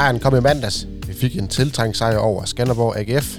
[0.00, 0.86] Sejren kom i mandags.
[1.06, 3.38] Vi fik en tiltrængt sejr over Skanderborg AGF.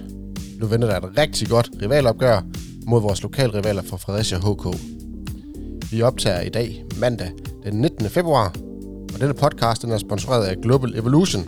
[0.60, 2.42] Nu venter der et rigtig godt rivalopgør
[2.88, 4.78] mod vores lokalrivaler fra Fredericia HK.
[5.92, 7.32] Vi optager i dag mandag
[7.64, 8.10] den 19.
[8.10, 8.54] februar,
[9.14, 11.46] og denne podcast den er sponsoreret af Global Evolution.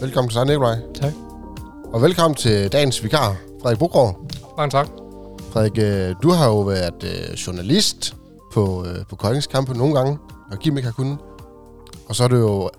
[0.00, 0.76] Velkommen til dig, Nikolaj.
[0.94, 1.12] Tak.
[1.92, 4.32] Og velkommen til dagens vikar, Frederik Bogård.
[4.56, 4.88] Mange tak.
[5.52, 8.16] Frederik, øh, du har jo været øh, journalist
[8.52, 10.18] på, øh, på Koldingskampen nogle gange,
[10.50, 11.18] og Kim ikke har kunnet.
[12.08, 12.70] Og så er du jo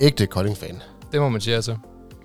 [0.00, 0.82] ægte Kolding-fan.
[1.12, 1.76] Det må man sige altså.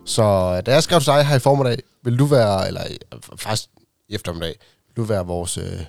[0.05, 0.21] Så
[0.65, 2.81] da jeg skrev til dig her i formiddag, vil du være, eller
[3.13, 3.69] øh, faktisk
[4.09, 4.55] eftermiddag,
[4.87, 5.85] vil du være vores øh,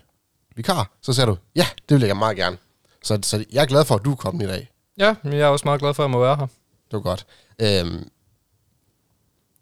[0.57, 0.91] vikar?
[1.03, 2.57] Så sagde du, ja, det vil jeg meget gerne.
[3.03, 4.71] Så, så jeg er glad for, at du er kommet i dag.
[4.99, 6.47] Ja, men jeg er også meget glad for, at jeg må være her.
[6.91, 7.27] Det var godt.
[7.63, 8.09] Øhm,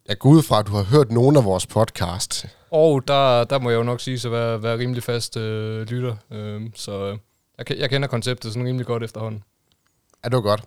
[0.08, 2.46] jeg går ud fra, at du har hørt nogle af vores podcast.
[2.70, 6.16] Og der, der må jeg jo nok sige, at være, være rimelig fast øh, lytter.
[6.30, 7.19] Øh, så øh,
[7.58, 9.42] jeg, jeg kender konceptet sådan rimelig godt efterhånden.
[10.25, 10.64] Ja, det var godt.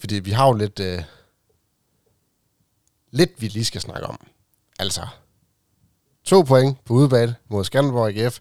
[0.00, 0.80] Fordi vi har jo lidt...
[0.80, 1.02] Øh,
[3.10, 4.26] lidt, vi lige skal snakke om.
[4.78, 5.06] Altså,
[6.24, 8.38] to point på udebane mod Skanderborg AGF.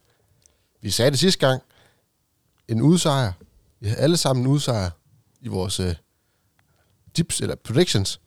[0.82, 1.62] Vi sagde det sidste gang.
[2.68, 3.34] En udsejr.
[3.80, 4.90] Vi havde alle sammen en udsejr
[5.42, 5.96] i vores øh,
[7.14, 8.22] tips eller predictions.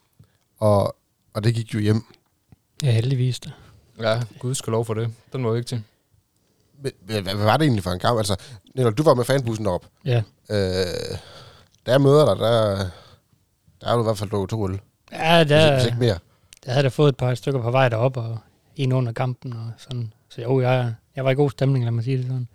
[0.59, 0.97] Og,
[1.35, 2.05] og det gik jo hjem.
[2.83, 3.51] Ja, heldigvis da.
[3.99, 5.15] Ja, gud skal lov for det.
[5.33, 5.83] Den var jo ikke til.
[6.83, 8.19] Men, hvad, hvad var det egentlig for en kamp?
[8.19, 8.37] Altså,
[8.75, 9.87] Nicolai, du var med fanbussen derop.
[10.05, 10.23] Ja.
[10.51, 11.19] Øh,
[11.87, 12.89] der møder dig, der,
[13.83, 14.81] der er du i hvert fald drukket to øl.
[15.13, 16.19] Ja, der, hvis ikke mere.
[16.65, 18.39] der havde jeg fået et par stykker på vej derop, og
[18.77, 20.13] en under kampen, og sådan.
[20.29, 22.49] Så jo, jeg, jeg var i god stemning, lad mig sige det sådan.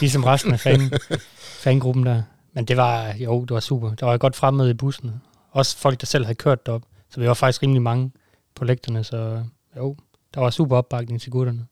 [0.00, 0.80] Ligesom resten af fan,
[1.64, 2.22] fangruppen der.
[2.52, 3.94] Men det var, jo, det var super.
[3.94, 5.22] Der var godt fremmede i bussen.
[5.50, 6.82] Også folk, der selv havde kørt derop.
[7.10, 8.12] Så vi var faktisk rimelig mange
[8.54, 9.44] på lægterne, så
[9.76, 9.96] jo,
[10.34, 11.66] der var super opbakning til gutterne.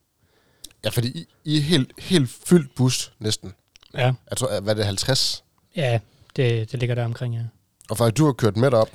[0.84, 3.52] Ja, fordi I, I er helt, helt fyldt bus næsten.
[3.94, 5.44] Ja, Jeg tror, hvad er det 50?
[5.76, 6.00] ja
[6.36, 7.42] det, det ligger der omkring, ja.
[7.90, 8.90] Og faktisk, du har kørt med op.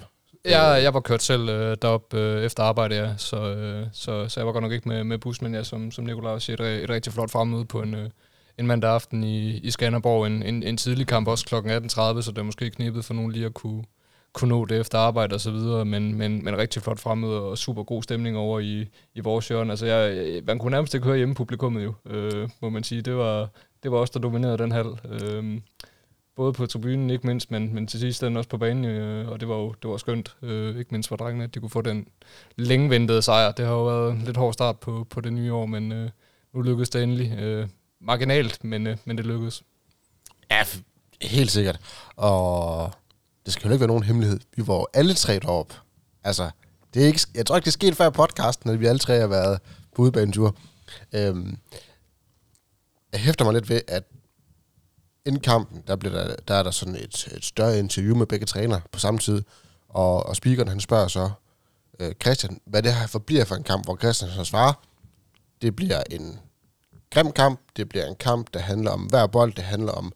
[0.46, 3.18] Jeg, jeg var kørt selv øh, derop øh, efter arbejde, ja.
[3.18, 5.92] Så, øh, så, så jeg var godt nok ikke med, med bus, men ja, som,
[5.92, 8.10] som Nicolaj også siger, et, et rigtig flot fremmøde på en, øh,
[8.58, 10.28] en mandag aften i, i Skanderborg.
[10.28, 11.56] En, en, en tidlig kamp også kl.
[11.56, 13.84] 18.30, så det er måske knippet for nogen lige at kunne,
[14.34, 17.58] kunne nå det efter arbejde og så videre, men, men, men rigtig flot fremmøde og
[17.58, 19.72] super god stemning over i, i vores hjørne.
[19.72, 23.02] Altså, jeg, jeg, man kunne nærmest ikke høre hjemme publikummet jo, øh, må man sige.
[23.02, 23.50] Det var,
[23.84, 24.88] det var os, der dominerede den hal.
[25.10, 25.60] Øh,
[26.38, 29.40] både på tribunen, ikke mindst, men, men til sidst den også på banen, øh, og
[29.40, 31.82] det var jo det var skønt, øh, ikke mindst for drengene, at de kunne få
[31.82, 32.08] den
[32.56, 33.52] længe ventede sejr.
[33.52, 36.10] Det har jo været en lidt hård start på, på det nye år, men øh,
[36.54, 37.40] nu lykkedes det endelig.
[37.40, 37.68] Øh,
[38.02, 39.64] marginalt, men, øh, men det lykkedes.
[40.52, 40.64] Ja,
[41.22, 41.80] helt sikkert.
[42.16, 42.92] Og
[43.46, 44.40] det skal jo ikke være nogen hemmelighed.
[44.56, 45.74] Vi var jo alle tre derop.
[46.24, 46.50] Altså,
[46.94, 49.20] det er ikke, jeg tror ikke, det er sket før podcasten, at vi alle tre
[49.20, 49.60] har været
[49.96, 50.56] på udebanetur.
[51.14, 51.58] Øhm,
[53.12, 54.04] jeg hæfter mig lidt ved, at
[55.28, 58.46] inden kampen, der, bliver der, der er der sådan et, et større interview med begge
[58.46, 59.44] træner på samme tid,
[59.90, 61.30] og, og speakeren han spørger så,
[62.00, 64.74] øh, Christian, hvad det her forbliver for en kamp, hvor Christian så svarer,
[65.62, 66.40] det bliver en
[67.12, 70.14] grim kamp, det bliver en kamp, der handler om hver bold, det handler om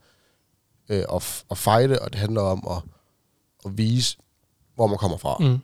[0.89, 2.83] øh, at, at fighte, og det handler om at,
[3.65, 4.17] at vise,
[4.75, 5.37] hvor man kommer fra.
[5.39, 5.59] Mm.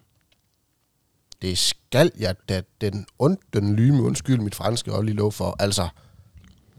[1.41, 5.55] Det skal jeg da den und, den lyme, undskyld mit franske, og lige lov for.
[5.59, 5.89] Altså,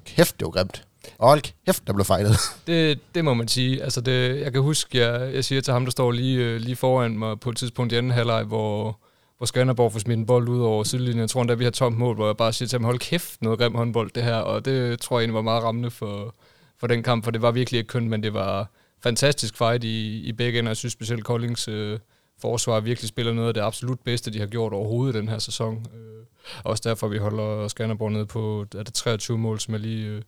[0.04, 0.87] kæft, det var grimt.
[1.20, 2.36] Hold kæft, der blev fejlet.
[2.66, 3.82] Det, det må man sige.
[3.82, 6.76] Altså det, jeg kan huske, jeg, jeg siger til ham, der står lige, øh, lige
[6.76, 8.98] foran mig på et tidspunkt i anden halvleg, hvor,
[9.38, 11.20] hvor Skanderborg får smidt en bold ud over sidelinjen.
[11.20, 13.42] Jeg tror endda, vi har tomt mål, hvor jeg bare siger til ham, hold kæft,
[13.42, 14.36] noget grim håndbold det her.
[14.36, 16.34] Og det tror jeg egentlig var meget rammende for,
[16.80, 18.70] for den kamp, for det var virkelig ikke kønt, men det var
[19.02, 20.70] fantastisk fight i, i begge ender.
[20.70, 21.98] Jeg synes specielt Koldings øh,
[22.40, 25.86] forsvar virkelig spiller noget af det absolut bedste, de har gjort overhovedet den her sæson.
[25.94, 26.24] Øh,
[26.64, 30.06] også derfor, vi holder Skanderborg nede på er det 23 mål, som jeg lige...
[30.06, 30.22] Øh,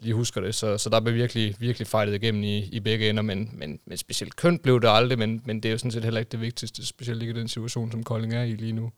[0.00, 0.54] lige husker det.
[0.54, 3.98] Så, så der blev virkelig, virkelig fejlet igennem i, i begge ender, men, men, men
[3.98, 6.40] specielt kønt blev det aldrig, men, men det er jo sådan set heller ikke det
[6.40, 8.90] vigtigste, specielt ikke i den situation, som Kolding er i lige nu.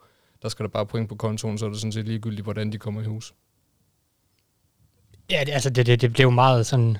[0.42, 2.78] Der skal der bare point på kontoen, så er det sådan set ligegyldigt, hvordan de
[2.78, 3.34] kommer i hus.
[5.30, 6.96] Ja, det, altså det, det, det blev meget sådan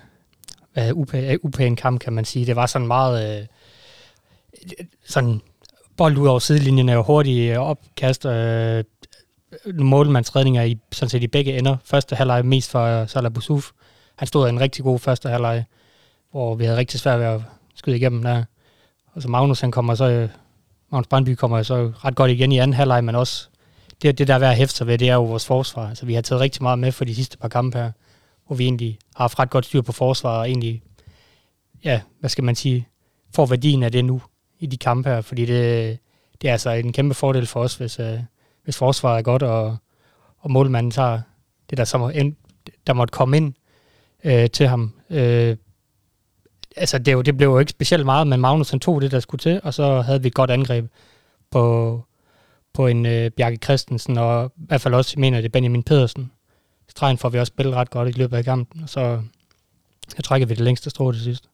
[0.76, 2.46] uh, upæ, øh, upæn kamp, kan man sige.
[2.46, 3.46] Det var sådan meget uh,
[5.05, 5.41] sådan
[5.96, 8.25] bold ud over sidelinjen og hurtige øh, opkast.
[8.25, 8.85] Uh,
[9.75, 11.76] målmandsredninger i, sådan set i begge ender.
[11.85, 13.70] Første halvleg mest for Salah Boussouf.
[14.20, 15.64] Han stod en rigtig god første halvleg,
[16.31, 17.40] hvor vi havde rigtig svært ved at
[17.75, 18.44] skyde igennem der.
[19.12, 20.28] Og så Magnus, han kommer så, øh,
[20.90, 23.49] Magnus Brandby kommer så ret godt igen i anden halvleg, men også
[24.02, 25.88] det, det der er værd at hæfte sig ved, det er jo vores forsvar.
[25.88, 27.93] Altså, vi har taget rigtig meget med for de sidste par kampe her,
[28.46, 30.82] hvor vi egentlig har haft ret godt styr på forsvar, og egentlig,
[31.84, 32.88] ja, hvad skal man sige,
[33.34, 34.22] får værdien af det nu
[34.58, 35.99] i de kampe her, fordi det,
[36.43, 38.19] det er altså en kæmpe fordel for os, hvis, øh,
[38.64, 39.76] hvis forsvaret er godt, og,
[40.38, 41.20] og målmanden tager
[41.70, 42.12] det, der, som,
[42.87, 43.55] der måtte komme ind
[44.25, 44.93] øh, til ham.
[45.11, 45.56] Øh,
[46.76, 49.20] altså, det, jo- det blev jo ikke specielt meget, men Magnus han tog det, der
[49.20, 50.87] skulle til, og så havde vi et godt angreb,
[51.50, 52.05] på,
[52.75, 56.32] på en øh, Bjarke Christensen, og i hvert fald også, mener, det er Benjamin Pedersen.
[56.88, 59.00] Stregen får vi også spillet ret godt i løbet af kampen, så
[60.17, 61.50] jeg trækker vi det længste strå til sidst.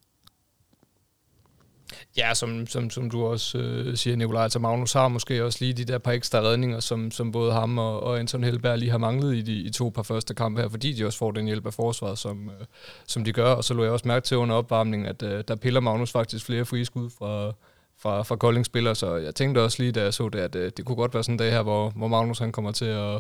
[2.17, 5.73] Ja, som, som, som du også øh, siger, Nikolaj, altså Magnus har måske også lige
[5.73, 8.99] de der par ekstra redninger, som, som både ham og, og Anton Helberg lige har
[8.99, 11.67] manglet i de i to par første kampe her, fordi de også får den hjælp
[11.67, 12.67] af forsvaret, som, øh,
[13.07, 13.53] som de gør.
[13.53, 16.47] Og så lå jeg også mærke til under opvarmningen, at øh, der piller Magnus faktisk
[16.47, 17.53] flere friskud fra,
[17.99, 20.85] fra, fra Kolding-spillere, så jeg tænkte også lige, da jeg så det, at øh, det
[20.85, 23.15] kunne godt være sådan en dag her, hvor, hvor Magnus han kommer til at,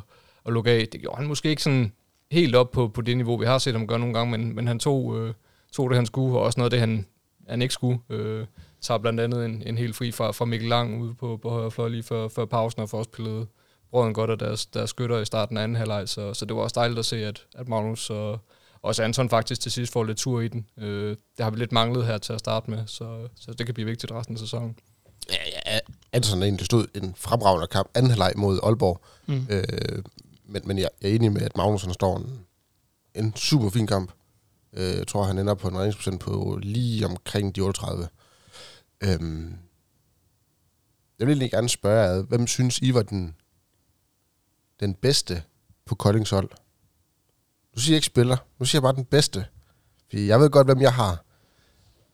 [0.46, 0.88] at lukke af.
[0.92, 1.92] Det gjorde han måske ikke sådan
[2.30, 4.66] helt op på, på det niveau, vi har set ham gøre nogle gange, men, men
[4.66, 5.34] han tog, øh,
[5.72, 7.06] tog det, han skulle, og også noget af det, han,
[7.48, 7.98] han ikke skulle.
[8.10, 8.46] Øh,
[8.80, 11.70] tager blandt andet en, en helt fri fra, fra Mikkel Lang ude på, på højre
[11.70, 13.46] fløj lige før, før pausen, og får også pillet
[13.90, 16.62] brøden godt af deres, deres skytter i starten af anden halvleg, så, så det var
[16.62, 18.38] også dejligt at se, at, at Magnus og
[18.82, 20.66] også Anton faktisk til sidst får lidt tur i den.
[20.78, 23.74] Øh, det har vi lidt manglet her til at starte med, så, så det kan
[23.74, 24.76] blive vigtigt resten af sæsonen.
[25.30, 25.78] Ja, ja,
[26.12, 29.00] Anton egentlig stod en fremragende kamp, anden halvleg mod Aalborg.
[29.26, 29.46] Mm.
[29.50, 30.02] Øh,
[30.44, 32.40] men, men jeg, jeg er enig med, at Magnus står en,
[33.14, 34.12] en super fin kamp.
[34.72, 38.08] Øh, jeg tror, han ender på en redningsprocent på lige omkring de 38.
[39.00, 39.58] Øhm,
[41.18, 43.36] jeg vil egentlig gerne spørge ad, hvem synes I var den,
[44.80, 45.42] den bedste
[45.84, 46.50] på Koldings hold?
[47.74, 49.46] Nu siger jeg ikke spiller, nu siger jeg bare den bedste.
[50.08, 51.24] Fordi jeg ved godt, hvem jeg har.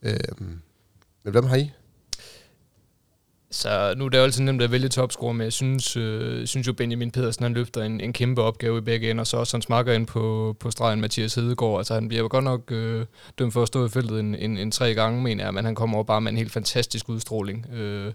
[0.01, 0.61] Øhm,
[1.23, 1.71] men hvem har I?
[3.53, 6.67] Så nu er det jo altid nemt at vælge topscorer, men jeg synes, øh, synes
[6.67, 9.57] jo Benjamin Pedersen, han løfter en, en kæmpe opgave i begge ender, og så også
[9.57, 11.77] han smakker ind på, på stregen Mathias Hedegaard.
[11.77, 13.05] Altså han bliver jo godt nok øh,
[13.39, 15.75] dømt for at stå i feltet en, en, en tre gange, mener jeg, men han
[15.75, 17.65] kommer over bare med en helt fantastisk udstråling.
[17.73, 18.13] Øh,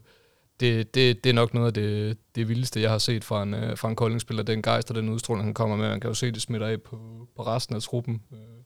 [0.61, 3.55] det, det, det er nok noget af det, det vildeste, jeg har set fra en,
[3.55, 4.43] øh, fra en koldingspiller.
[4.43, 5.89] Den gejst og den udstråling, han kommer med.
[5.89, 6.97] Man kan jo se, det smitter af på,
[7.37, 8.23] på resten af truppen.
[8.33, 8.58] Øh,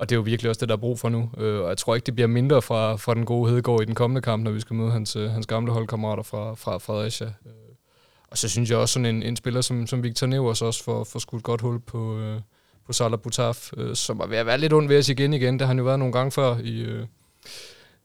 [0.00, 1.30] og det er jo virkelig også det, der er brug for nu.
[1.38, 3.94] Øh, og jeg tror ikke, det bliver mindre fra, fra den gode Hedegaard i den
[3.94, 7.26] kommende kamp, når vi skal møde hans, øh, hans gamle holdkammerater fra, fra Fredericia.
[7.26, 7.52] Øh,
[8.30, 11.04] og så synes jeg også, sådan en, en spiller som, som Victor Nevers også får,
[11.04, 12.40] får skudt godt hul på, øh,
[12.86, 15.54] på Salah Butaf, øh, som var ved at være lidt ondt ved os igen igen.
[15.54, 17.06] Det har han jo været nogle gange før, i, øh,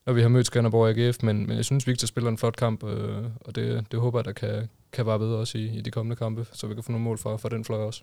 [0.05, 2.83] når vi har mødt Skanderborg AGF, men, men jeg synes, Victor spiller en flot kamp,
[2.83, 5.91] øh, og det, det håber jeg, der kan, kan være bedre også i, i de
[5.91, 8.01] kommende kampe, så vi kan få nogle mål for, for den fløj også.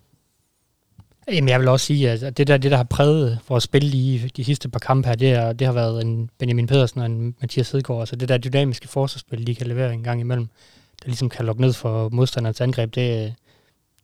[1.29, 4.31] Jamen, jeg vil også sige, at det der, det, der har præget vores spil i
[4.37, 7.35] de sidste par kampe her, det, er, det har været en Benjamin Pedersen og en
[7.41, 8.01] Mathias Hedegaard.
[8.01, 10.49] Altså det der dynamiske forsvarsspil, de kan levere en gang imellem,
[11.03, 13.35] der ligesom kan lukke ned for modstanderens angreb, det,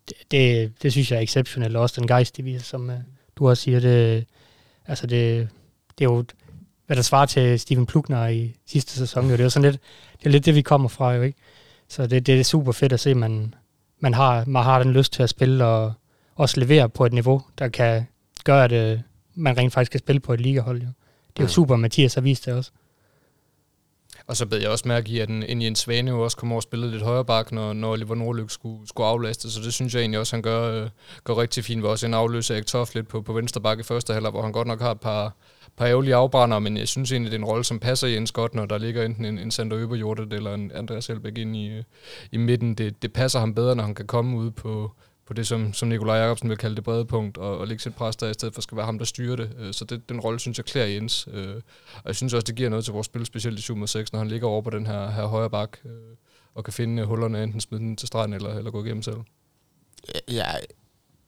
[0.08, 1.76] det, det, det synes jeg er exceptionelt.
[1.76, 2.96] Også den gejst, de viser, som øh,
[3.36, 4.26] du også siger, det,
[4.86, 5.48] altså det,
[5.98, 6.24] det er jo,
[6.86, 9.24] hvad der svarer til Steven Plugner i sidste sæson.
[9.24, 9.32] Jo.
[9.32, 9.82] Det er jo sådan lidt,
[10.18, 11.38] det er lidt det, vi kommer fra, jo ikke?
[11.88, 13.54] Så det, det er super fedt at se, at man,
[14.00, 15.92] man, har, man har den lyst til at spille, og
[16.38, 18.06] også levere på et niveau, der kan
[18.44, 18.98] gøre, at øh,
[19.34, 20.82] man rent faktisk kan spille på et ligahold.
[20.82, 20.88] Jo.
[21.28, 21.48] Det er jo mm.
[21.48, 22.70] super, Mathias har vist det også.
[24.26, 26.54] Og så bed jeg også mærke i, at en, en Jens Svane jo også kommer
[26.54, 29.50] over og spille lidt højere bak, når, når Oliver Nordløk skulle, skulle aflaste.
[29.50, 30.90] Så det synes jeg egentlig også, han gør, øh,
[31.24, 31.82] gør rigtig fint.
[31.82, 34.42] Var også en afløser Erik Toft lidt på, på venstre bak i første halvleg, hvor
[34.42, 35.36] han godt nok har et par,
[35.76, 38.54] par ærgerlige afbrænder, men jeg synes egentlig, det er en rolle, som passer Jens godt,
[38.54, 41.82] når der ligger enten en, en Sander Øberjordet eller en Andreas Helbæk ind i, øh,
[42.32, 42.74] i midten.
[42.74, 44.92] Det, det passer ham bedre, når han kan komme ud på,
[45.28, 47.94] på det, som, som Nikolaj Jacobsen vil kalde det brede punkt, og, og lægge sit
[47.94, 49.50] pres der, i stedet for skal være ham, der styrer det.
[49.58, 51.28] Øh, så det, den rolle, synes jeg, klæder Jens.
[51.32, 51.54] Øh,
[51.94, 54.18] og jeg synes også, det giver noget til vores spil, specielt i 7 6, når
[54.18, 55.90] han ligger over på den her, her højre bak, øh,
[56.54, 59.16] og kan finde hullerne, enten smide den til stregen, eller, eller gå igennem selv.
[60.28, 60.60] Jeg er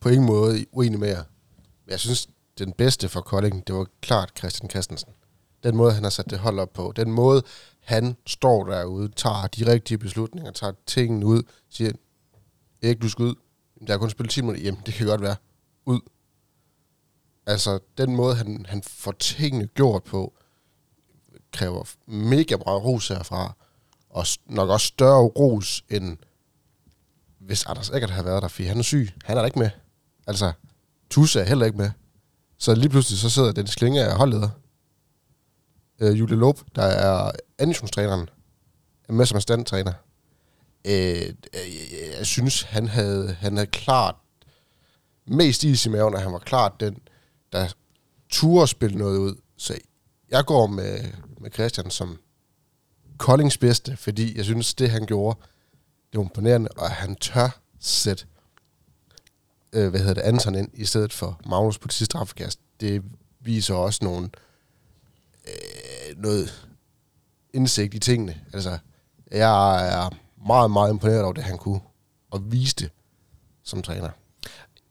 [0.01, 1.23] på ingen måde uenig med jer.
[1.89, 2.29] Jeg synes,
[2.59, 5.13] den bedste for Kolding, det var klart Christian Christensen.
[5.65, 6.93] Den måde, han har sat det hold op på.
[6.97, 7.43] Den måde,
[7.81, 11.93] han står derude, tager de rigtige beslutninger, tager tingene ud, siger,
[12.83, 13.35] ikke du skal ud,
[13.87, 14.63] der er kun spillet 10 minutter.
[14.63, 15.37] Jamen, det kan godt være.
[15.87, 16.01] Ud.
[17.47, 20.35] Altså, den måde, han, han får tingene gjort på,
[21.53, 23.57] kræver mega meget ros herfra.
[24.11, 26.19] Og nok også større ros, end
[27.39, 29.11] hvis Anders Eggert havde været der, fordi han er syg.
[29.25, 29.71] Han er der ikke med.
[30.27, 30.53] Altså,
[31.11, 31.91] Tusse er heller ikke med.
[32.59, 34.49] Så lige pludselig så sidder den slinge af holdleder.
[36.01, 38.29] Øh, Julie Lob, der er animationstræneren,
[39.09, 39.93] er med som standtræner.
[40.85, 44.15] Øh, øh, jeg synes, han havde, han havde klart
[45.27, 46.99] mest is i maven, at han var klart den,
[47.53, 47.69] der
[48.29, 49.35] turde spille noget ud.
[49.57, 49.79] Så
[50.31, 51.05] jeg går med,
[51.41, 52.19] med Christian som
[53.19, 55.39] Collings bedste, fordi jeg synes, det han gjorde,
[56.13, 58.27] det var imponerende, og han tør sætte
[59.73, 62.61] øh, hvad hedder det, Anton ind, i stedet for Magnus på det sidste straffekast.
[62.81, 63.03] Det
[63.41, 64.31] viser også nogle,
[65.47, 66.69] øh, noget
[67.55, 68.41] indsigt i tingene.
[68.53, 68.79] Altså,
[69.31, 70.11] jeg er
[70.47, 71.81] meget, meget imponeret over det, han kunne,
[72.31, 72.91] og vise det
[73.65, 74.09] som træner.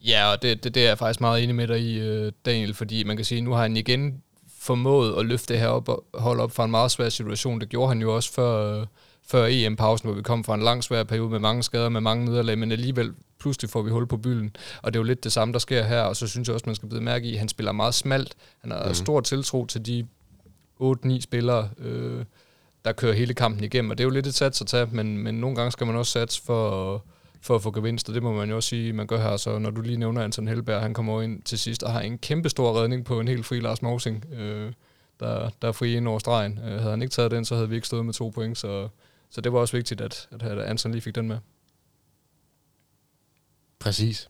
[0.01, 2.73] Ja, og det, det, det er jeg faktisk meget enig med dig i, øh, Daniel,
[2.73, 4.23] fordi man kan sige, at nu har han igen
[4.59, 7.61] formået at løfte det her op og holde op fra en meget svær situation.
[7.61, 8.85] Det gjorde han jo også før,
[9.27, 12.25] før EM-pausen, hvor vi kom fra en lang svær periode med mange skader, med mange
[12.25, 14.55] nederlag, men alligevel pludselig får vi hul på byen.
[14.81, 16.65] Og det er jo lidt det samme, der sker her, og så synes jeg også,
[16.65, 18.35] man skal blive mærke i, at han spiller meget smalt.
[18.61, 18.93] Han har mm.
[18.93, 20.07] stor tiltro til de
[20.81, 22.25] 8-9 spillere, øh,
[22.85, 25.17] der kører hele kampen igennem, og det er jo lidt et sats at tage, men,
[25.17, 27.05] men nogle gange skal man også satse for,
[27.41, 29.37] for at få gevinst, og det må man jo også sige, man gør her.
[29.37, 32.17] Så når du lige nævner Anton Helberg, han kommer ind til sidst og har en
[32.17, 34.71] kæmpe stor redning på en helt fri Lars Morsing, øh,
[35.19, 36.57] der, der er fri ind over stregen.
[36.57, 38.87] Øh, havde han ikke taget den, så havde vi ikke stået med to point, så,
[39.29, 41.37] så det var også vigtigt, at, at Anton lige fik den med.
[43.79, 44.29] Præcis.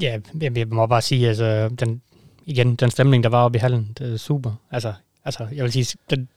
[0.00, 2.02] Ja, jeg, jeg må bare sige, altså, den,
[2.46, 4.54] igen, den stemning, der var oppe i hallen, det er super.
[4.70, 6.28] Altså, altså jeg vil sige, den,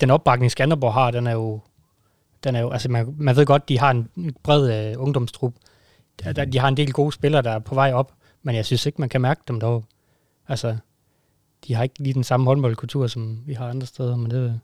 [0.00, 1.60] den opbakning, Skanderborg har, den er jo,
[2.44, 4.08] den er jo altså man, man ved godt, de har en
[4.42, 5.54] bred uh, ungdomstrup.
[6.24, 8.86] De, de har en del gode spillere, der er på vej op, men jeg synes
[8.86, 9.84] ikke, man kan mærke dem dog.
[10.48, 10.76] Altså,
[11.66, 14.60] de har ikke lige den samme håndboldkultur, som vi har andre steder, men det...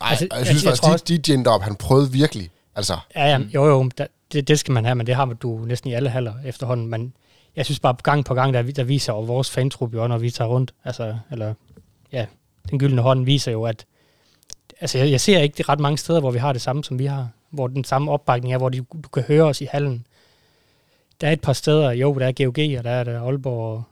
[0.00, 2.50] Ej, altså, jeg, synes jeg, faktisk, jeg også, de, de op, han prøvede virkelig.
[2.74, 2.98] Altså.
[3.16, 5.90] Ja, ja, jo, jo, der, det, det skal man have, men det har du næsten
[5.90, 6.86] i alle haller efterhånden.
[6.86, 7.12] Men
[7.56, 10.30] jeg synes bare gang på gang, der, der viser og vores fantrup jo, når vi
[10.30, 11.54] tager rundt, altså, eller
[12.12, 12.26] ja,
[12.70, 13.86] den gyldne hånd viser jo, at
[14.80, 16.98] altså, jeg, jeg ser ikke det ret mange steder, hvor vi har det samme, som
[16.98, 17.28] vi har.
[17.50, 20.06] Hvor den samme opbakning er, hvor de, du kan høre os i hallen.
[21.20, 23.82] Der er et par steder, jo, der er GOG, og der er der Aalborg og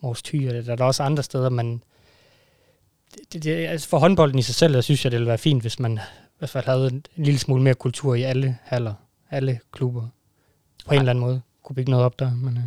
[0.00, 1.82] Mors Thy, og der er der også andre steder, men
[3.32, 5.62] det, det, altså for håndbolden i sig selv, der synes jeg, det ville være fint,
[5.62, 8.94] hvis man i hvert fald havde en, en lille smule mere kultur i alle haller
[9.30, 10.08] alle klubber
[10.86, 10.98] på en Ej.
[10.98, 12.34] eller anden måde kunne bygge noget op der.
[12.34, 12.62] Men, øh.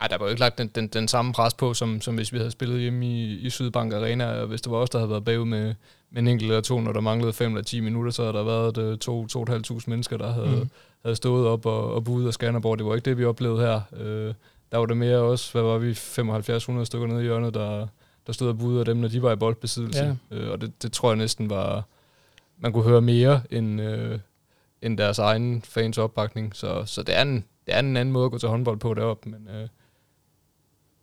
[0.00, 2.32] Ej, der var jo ikke lagt den, den, den samme pres på, som, som hvis
[2.32, 5.10] vi havde spillet hjemme i, i Sydbank Arena, og hvis det var os, der havde
[5.10, 5.74] været bagud med,
[6.10, 8.44] med en enkelt eller to, når der manglede 5 eller 10 minutter, så havde der
[8.44, 9.46] været øh, to, to,
[9.86, 10.70] mennesker, der havde, mm.
[11.02, 12.78] havde stået op og, og budet af Skanderborg.
[12.78, 13.80] Det var ikke det, vi oplevede her.
[14.00, 14.34] Øh,
[14.72, 17.86] der var det mere også, hvad var vi, 7500 stykker nede i hjørnet, der,
[18.26, 20.16] der stod og budede af dem, når de var i boldbesiddelse.
[20.30, 20.36] Ja.
[20.36, 21.84] Øh, og det, det tror jeg næsten var,
[22.58, 24.18] man kunne høre mere end, øh,
[24.82, 26.56] end deres egen fans opbakning.
[26.56, 28.94] Så, så det, er en, det er en anden måde at gå til håndbold på
[28.94, 29.68] deroppe, men, øh,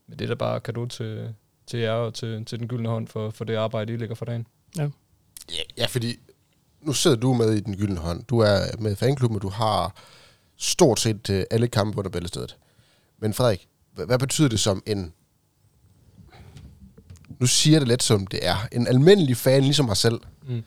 [0.07, 1.35] men det er da bare kado til,
[1.67, 4.25] til jer og til, til den gyldne hånd for, for det arbejde, I lægger for
[4.25, 4.47] dagen.
[4.77, 4.89] Ja.
[5.51, 6.19] ja, ja fordi
[6.81, 8.23] nu sidder du med i den gyldne hånd.
[8.23, 9.95] Du er med i fanklubben, og du har
[10.57, 12.57] stort set øh, alle kampe under bæltestedet.
[13.19, 15.13] Men Frederik, hvad, hvad betyder det som en
[17.39, 20.63] nu siger det lidt som det er, en almindelig fan, ligesom mig selv, mm.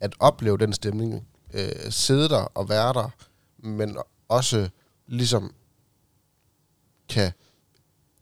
[0.00, 3.10] at opleve den stemning, øh, sidde der og være der,
[3.58, 3.96] men
[4.28, 4.68] også
[5.06, 5.54] ligesom
[7.08, 7.32] kan...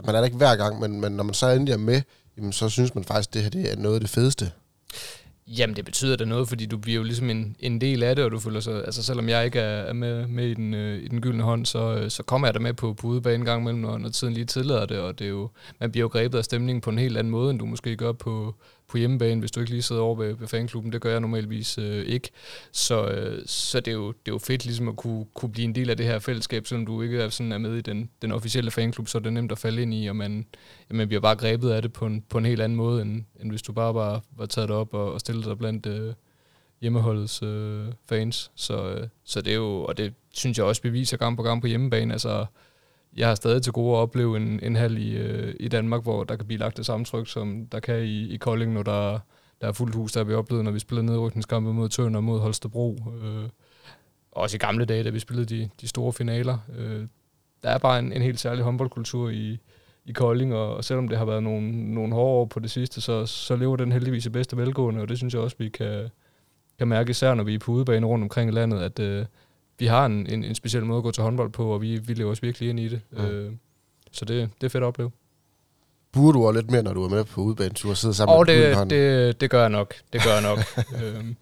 [0.04, 2.02] Man er der ikke hver gang, men, men når man så endelig er med,
[2.36, 4.50] jamen, så synes man faktisk, at det her det er noget af det fedeste.
[5.48, 8.24] Jamen, det betyder da noget, fordi du bliver jo ligesom en, en del af det,
[8.24, 11.02] og du føler sig, altså selvom jeg ikke er, er med, med i, den, øh,
[11.02, 13.44] i den gyldne hånd, så, øh, så kommer jeg der med på, på udebane en
[13.44, 15.50] gang imellem, når, når tiden lige tillader det, og det er jo,
[15.80, 18.12] man bliver jo grebet af stemningen på en helt anden måde, end du måske gør
[18.12, 18.54] på,
[18.88, 20.92] på hjemmebane, hvis du ikke lige sidder over ved, ved fanklubben.
[20.92, 22.30] Det gør jeg normalvis øh, ikke.
[22.72, 25.64] Så, øh, så det, er jo, det er jo fedt ligesom at kunne, kunne blive
[25.64, 28.10] en del af det her fællesskab, selvom du ikke er, sådan er med i den,
[28.22, 30.46] den officielle fanklub, så er det nemt at falde ind i, og man,
[30.90, 33.24] ja, man bliver bare grebet af det på en, på en helt anden måde, end,
[33.40, 36.14] end hvis du bare var, var taget op og, og stillet dig blandt øh,
[36.80, 38.50] hjemmeholdets øh, fans.
[38.54, 41.60] Så, øh, så det er jo, og det synes jeg også beviser gang på gang
[41.60, 42.46] på hjemmebane, altså
[43.16, 46.24] jeg har stadig til gode at opleve en, en hal i, øh, i Danmark, hvor
[46.24, 49.18] der kan blive lagt det samme tryk, som der kan i, i Kolding, når der,
[49.60, 52.24] der er fuldt hus, der har vi oplevet, når vi spillede nedrykningskampe mod Tønder og
[52.24, 52.98] mod Holstebro.
[53.22, 53.48] Øh,
[54.32, 56.58] også i gamle dage, da vi spillede de, de store finaler.
[56.78, 57.06] Øh,
[57.62, 59.58] der er bare en, en helt særlig håndboldkultur i,
[60.04, 63.00] i Kolding, og, og selvom det har været nogle, nogle hårde år på det sidste,
[63.00, 66.08] så, så lever den heldigvis i bedste velgående, og det synes jeg også, vi kan,
[66.78, 69.26] kan mærke, især når vi er på udebane rundt omkring i landet, at, øh,
[69.78, 72.14] vi har en, en, en speciel måde at gå til håndbold på, og vi, vi
[72.14, 73.00] lever os virkelig ind i det.
[73.16, 73.28] Ja.
[73.28, 73.52] Øh,
[74.12, 75.10] så det, det er fedt at opleve.
[76.12, 78.46] Burde du også lidt mere, når du er med på udbanetur og sidder sammen oh,
[78.46, 79.94] med det, det, det gør jeg nok.
[80.12, 80.58] Det gør jeg nok.
[81.02, 81.36] øhm,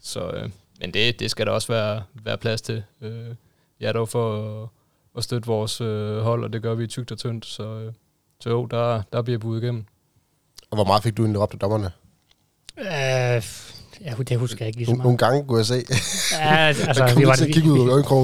[0.00, 0.50] så, øh,
[0.80, 2.82] men det, det skal der også være, være plads til.
[3.00, 3.34] Øh,
[3.80, 4.68] jeg er dog for at,
[5.16, 7.46] at støtte vores øh, hold, og det gør vi tygt og tyndt.
[7.46, 7.92] Så, øh,
[8.40, 9.84] så jo, der, der bliver budet igennem.
[10.70, 11.90] Og hvor meget fik du egentlig op til dommerne?
[12.78, 13.42] Øh,
[14.04, 15.04] Ja, det husker jeg ikke lige så meget.
[15.04, 15.84] Nogle gange kunne jeg se.
[16.32, 17.68] Ja, altså, vi var, til vi, vi,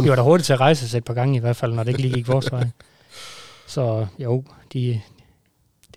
[0.03, 1.83] vi, var da hurtigt til at rejse os et par gange i hvert fald, når
[1.83, 2.69] det ikke lige gik vores vej.
[3.67, 5.01] Så jo, de,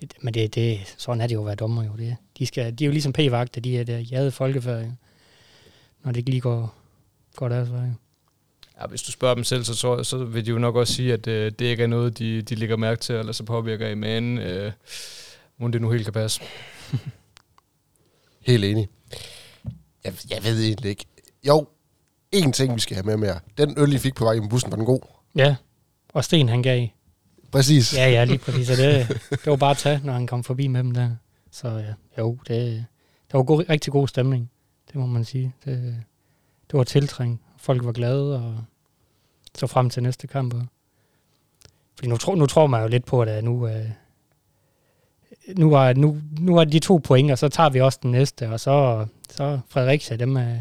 [0.00, 1.90] det, men det, det, sådan er det jo at være dommer jo.
[1.98, 4.84] Det, de, skal, de er jo ligesom p-vagter, de er der jade folkefærd,
[6.04, 6.74] når det ikke lige går,
[7.36, 7.86] går deres vej.
[8.80, 11.12] Ja, hvis du spørger dem selv, så, så, så vil de jo nok også sige,
[11.12, 13.94] at øh, det ikke er noget, de, de lægger mærke til, eller så påvirker i,
[13.94, 14.72] men øh,
[15.58, 16.40] må det nu helt kan passe.
[18.48, 18.88] helt enig.
[20.06, 21.06] Jeg, jeg ved egentlig ikke.
[21.46, 21.66] Jo,
[22.32, 23.40] en ting, vi skal have med mere.
[23.58, 25.00] Den øl, I fik på vej i bussen, var den god?
[25.34, 25.56] Ja,
[26.08, 26.88] og Sten han gav.
[27.52, 27.96] Præcis.
[27.96, 28.70] Ja, ja, lige præcis.
[28.70, 31.10] Og det, det var bare at tage, når han kom forbi med dem der.
[31.50, 32.84] Så ja, jo, det,
[33.26, 34.50] det var god, rigtig god stemning.
[34.88, 35.54] Det må man sige.
[35.64, 36.04] Det,
[36.70, 37.42] det var tiltrængt.
[37.58, 38.64] Folk var glade og
[39.54, 40.54] så frem til næste kamp.
[41.96, 43.68] Fordi nu, tror, nu tror man jo lidt på, at nu,
[45.56, 48.48] nu, er, nu, nu er de to point, og så tager vi også den næste,
[48.50, 50.56] og så, så Fredericia, dem, øh,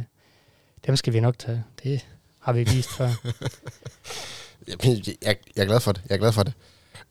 [0.88, 1.64] dem skal vi nok tage.
[1.84, 2.06] Det
[2.40, 3.10] har vi vist før.
[4.68, 4.78] Jeg,
[5.26, 6.02] jeg, jeg er glad for det.
[6.10, 6.54] Jeg er glad for det.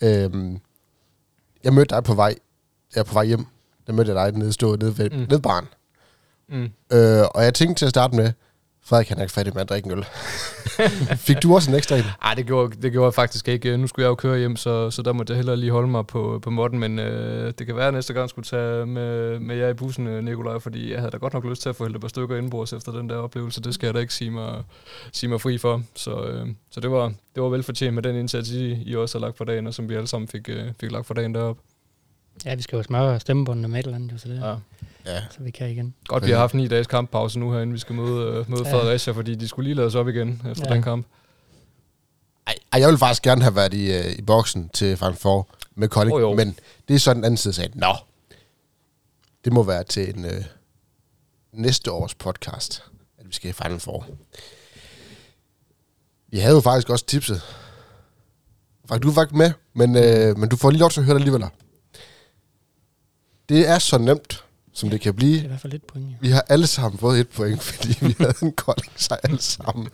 [0.00, 0.58] Øhm,
[1.64, 2.34] jeg mødte dig på vej.
[2.94, 3.46] Jeg er på vej hjem.
[3.86, 5.16] Der mødte jeg dig nede, stå nede ved Mm.
[5.30, 5.66] nede baren.
[6.48, 6.62] Mm.
[6.92, 8.32] Øh, og jeg tænkte til at starte med,
[8.86, 10.04] Frederik han er ikke fattig med at drikke en øl.
[11.26, 12.04] Fik du også en ekstra en?
[12.22, 13.76] Ej, det gjorde, det gjorde jeg faktisk ikke.
[13.76, 16.06] Nu skulle jeg jo køre hjem, så, så der måtte jeg hellere lige holde mig
[16.06, 16.78] på, på måtten.
[16.78, 20.06] Men øh, det kan være, at næste gang skulle tage med, med jer i bussen,
[20.06, 22.08] øh, Nikolaj, fordi jeg havde da godt nok lyst til at få hældt et par
[22.08, 23.62] stykker indbords efter den der oplevelse.
[23.62, 24.62] Det skal jeg da ikke sige mig,
[25.12, 25.82] sige mig fri for.
[25.94, 29.26] Så, øh, så det, var, det var velfortjent med den indsats, I, I også har
[29.26, 31.62] lagt for dagen, og som vi alle sammen fik, øh, fik lagt for dagen deroppe.
[32.44, 34.54] ja, vi skal jo smøre stemmebåndene med et eller andet, jo, så, det, ja.
[35.06, 35.22] Ja.
[35.30, 35.94] Så vi kan igen.
[36.06, 37.72] Godt, vi har haft ni dages kamppause nu herinde.
[37.72, 38.72] Vi skal møde, øh, møde Ja.
[38.74, 40.74] Fredericia, fordi de skulle lige lade os op igen efter Ja.
[40.74, 41.06] den kamp.
[42.46, 45.48] Ej, ej, jeg ville faktisk gerne have været i, øh, i boksen til Final Four
[45.74, 46.34] med Kolding, Oh, jo.
[46.34, 46.58] men
[46.88, 47.70] det er sådan den anden side af.
[47.74, 47.94] Nå,
[49.44, 50.44] det må være til en øh,
[51.52, 52.82] næste års podcast,
[53.18, 54.06] at vi skal i Final Four.
[56.28, 57.42] Vi havde jo faktisk også tipset.
[58.88, 61.14] Faktisk, du var faktisk med, men, øh, men du får lige lov til at høre
[61.14, 61.44] det alligevel.
[63.48, 64.43] Det er så nemt,
[64.74, 65.48] som det kan Det er i blive.
[65.48, 66.10] hvert fald lidt point.
[66.10, 66.14] Ja.
[66.20, 69.88] Vi har alle sammen fået et point, fordi vi havde en kolding sig alle sammen.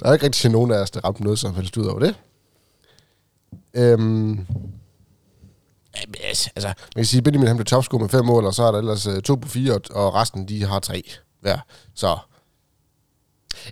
[0.00, 2.14] Der er ikke rigtig nogen af os, der ramte noget som helst ud over det.
[3.74, 4.46] Øhm,
[6.24, 8.62] altså, altså, man kan sige, at Benjamin han blev topscorer med fem mål, og så
[8.62, 11.02] er der ellers uh, to på fire, og, resten de har tre
[11.40, 11.58] hver.
[11.94, 12.18] Så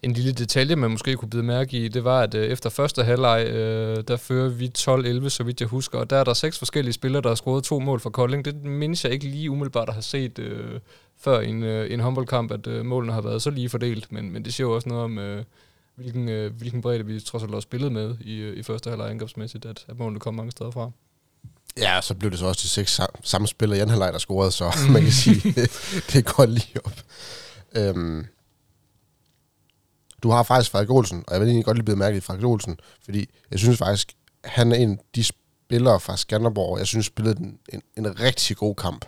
[0.03, 3.05] En lille detalje, man måske kunne bide mærke i, det var, at øh, efter første
[3.05, 6.59] halvleg, øh, der fører vi 12-11, så vidt jeg husker, og der er der seks
[6.59, 8.45] forskellige spillere, der har scoret to mål for Kolding.
[8.45, 10.81] Det mindes jeg ikke lige umiddelbart at have set øh,
[11.21, 14.33] før i en, øh, en håndboldkamp, at øh, målene har været så lige fordelt, men,
[14.33, 15.45] men det siger jo også noget om, øh,
[15.95, 19.11] hvilken, øh, hvilken bredde vi trods alt har spillet med i, øh, i første halvleg
[19.11, 20.91] angrebsmæssigt, at, at målene kom mange steder fra.
[21.77, 24.19] ja, så blev det så også de seks sam- samme spillere i anden halvleg, der
[24.19, 25.71] scorede, så man kan sige, det,
[26.13, 27.01] det går lige op.
[27.77, 28.27] Øhm,
[30.23, 32.45] du har faktisk Frederik Olsen, og jeg vil egentlig godt lige blive mærke i Frederik
[32.45, 37.07] Olsen, fordi jeg synes faktisk, han er en af de spillere fra Skanderborg, jeg synes
[37.07, 39.05] spillede en, en, en rigtig god kamp.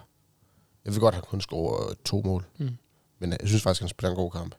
[0.85, 2.71] Jeg ved godt, han kun scorer to mål, Mm.
[3.19, 4.55] men jeg synes faktisk, han spiller en god kamp.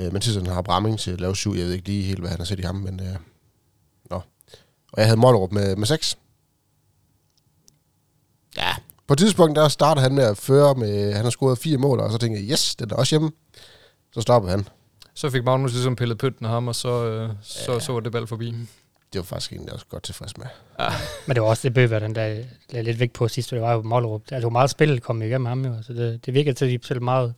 [0.00, 2.30] Øh, Mathias han har Bramming til at lave syv, jeg ved ikke lige helt, hvad
[2.30, 3.16] han har set i ham, men øh,
[4.10, 4.16] nå.
[4.92, 6.18] Og jeg havde Mollerup med, med seks.
[8.56, 8.74] Ja.
[9.06, 12.00] På et tidspunkt, der starter han med at føre med, han har scoret fire mål,
[12.00, 13.30] og så tænker jeg, yes, den er også hjemme.
[14.12, 14.68] Så stopper han.
[15.20, 18.12] Så fik Magnus ligesom pillet pynten af ham, og så, øh, så, så var det
[18.12, 18.46] bald forbi.
[19.12, 20.46] Det var faktisk egentlig også godt tilfreds med.
[21.26, 23.72] Men det var også det Bøger, den der lagde lidt væk på sidst, det var
[23.72, 24.20] jo Mollerup.
[24.20, 25.82] Altså, det var meget spil, der kom igennem ham jo.
[25.82, 27.34] Så det, det virkede til, at de selv meget...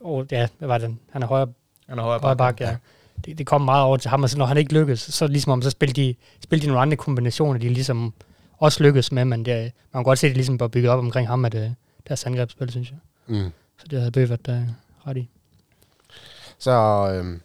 [0.00, 1.00] Oh, ja, hvad var den?
[1.10, 1.46] Han er højre,
[1.88, 2.76] Han er højre højre bak, ja.
[3.24, 5.52] Det, det, kom meget over til ham, og så når han ikke lykkedes, så ligesom
[5.52, 8.14] om, så spillede de, spillede de nogle andre kombinationer, de ligesom
[8.58, 10.98] også lykkedes med, men det, man kan godt se, at det ligesom var bygget op
[10.98, 11.74] omkring ham, at det,
[12.08, 12.98] deres angrebsspil, synes jeg.
[13.26, 13.50] Mm.
[13.78, 14.64] Så det havde Bøger der
[15.06, 15.28] ret i.
[16.60, 16.70] Så,
[17.14, 17.40] øhm,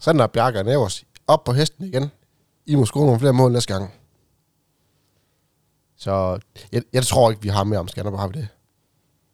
[0.00, 2.10] så er den der Bjarke Nævers op på hesten igen.
[2.66, 3.94] I må score nogle flere mål næste gang.
[5.96, 6.40] Så
[6.72, 8.48] jeg, jeg tror ikke, vi har mere om Skanderborg, har vi det?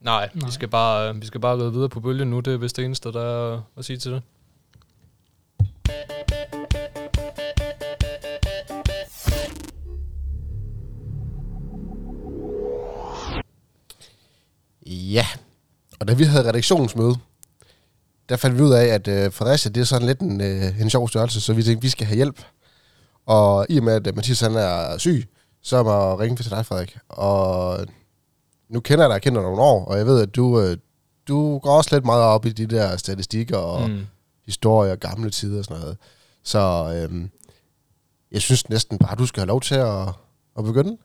[0.00, 0.46] Nej, Nej.
[0.46, 2.40] Vi, skal bare, øh, vi skal bare ride videre på bølgen nu.
[2.40, 4.22] Det er vist det eneste, der er at sige til det.
[14.86, 15.26] Ja,
[16.00, 17.16] og da vi havde redaktionsmøde,
[18.28, 20.90] der fandt vi ud af, at øh, Fredericia, det er sådan lidt en, øh, en
[20.90, 22.42] sjov størrelse, så vi tænkte, vi skal have hjælp.
[23.26, 25.28] Og i og med, at Mathias han er syg,
[25.62, 26.96] så må jeg ringe til dig, Frederik.
[27.08, 27.78] Og
[28.68, 30.76] nu kender jeg dig, jeg kender dig nogle år, og jeg ved, at du, øh,
[31.28, 34.06] du går også lidt meget op i de der statistikker og mm.
[34.46, 35.96] Historier, gamle tider og sådan noget.
[36.44, 36.58] Så
[37.12, 37.28] øh,
[38.32, 40.08] jeg synes næsten bare, du skal have lov til at,
[40.58, 40.96] at begynde.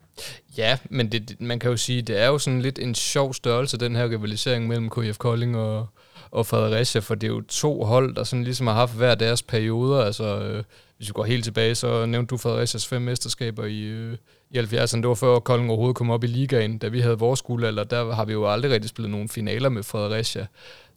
[0.58, 3.34] Ja, men det, det- man kan jo sige, det er jo sådan lidt en sjov
[3.34, 5.88] størrelse, den her rivalisering mellem KF Kolding og,
[6.32, 9.44] og Fredericia, for det er jo to hold, der sådan ligesom har haft hver deres
[9.44, 10.04] perioder.
[10.04, 10.64] Altså, øh,
[10.98, 14.18] hvis vi går helt tilbage, så nævnte du Fredericias fem mesterskaber i, øh,
[14.50, 14.98] i 70'erne.
[14.98, 16.78] Det var før Kolding overhovedet kom op i ligaen.
[16.78, 19.84] Da vi havde vores guldalder, der har vi jo aldrig rigtig spillet nogen finaler med
[19.84, 20.48] Fredericia.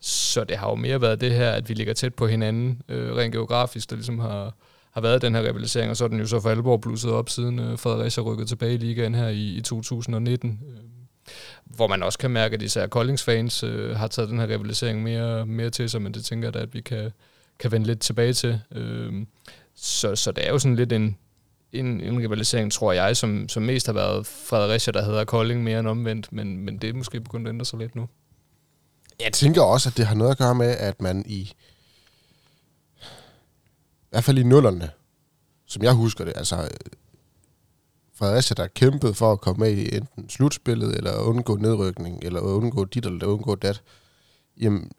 [0.01, 3.17] Så det har jo mere været det her, at vi ligger tæt på hinanden, øh,
[3.17, 4.55] rent geografisk, der ligesom har,
[4.93, 7.29] har været den her rivalisering, og så er den jo så for alvor blusset op,
[7.29, 10.61] siden øh, Fredericia rykkede tilbage i ligaen her i, i 2019.
[11.65, 15.03] Hvor man også kan mærke, at især Koldings fans øh, har taget den her rivalisering
[15.03, 17.13] mere, mere til sig, men det tænker jeg da, at vi kan,
[17.59, 18.61] kan vende lidt tilbage til.
[18.75, 19.27] Øh,
[19.75, 21.19] så, så det er jo sådan lidt en,
[21.73, 25.79] en, en rivalisering, tror jeg, som, som mest har været Fredericia, der hedder Kolding mere
[25.79, 28.09] end omvendt, men, men det er måske begyndt at ændre sig lidt nu.
[29.21, 31.55] Jeg tænker også, at det har noget at gøre med, at man i, i
[34.11, 34.91] hvert fald i nullerne,
[35.67, 36.69] som jeg husker det, altså
[38.23, 42.85] Fredericia, der kæmpede for at komme med i enten slutspillet, eller undgå nedrykning, eller undgå
[42.85, 43.83] dit, eller undgå dat,
[44.61, 44.91] jamen,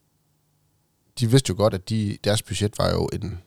[1.19, 3.41] de vidste jo godt, at de, deres budget var jo en,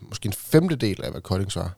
[0.00, 1.76] måske en femtedel af, hvad Koldings var.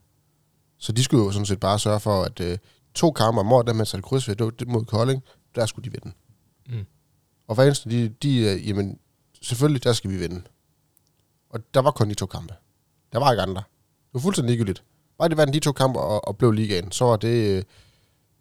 [0.79, 2.59] Så de skulle jo sådan set bare sørge for, at øh,
[2.95, 5.23] to kampe om året, der man satte kryds ved, mod Kolding,
[5.55, 6.17] der skulle de vinde.
[6.69, 6.87] Mm.
[7.49, 8.99] Og eneste, de, de øh, jamen,
[9.43, 10.43] selvfølgelig, der skal vi vinde.
[11.51, 12.55] Og der var kun de to kampe.
[13.13, 13.63] Der var ikke andre.
[14.07, 14.85] Det var fuldstændig ligegyldigt.
[15.19, 17.63] Bare de vandt de to kampe og, og blev ligaen, så var det, øh,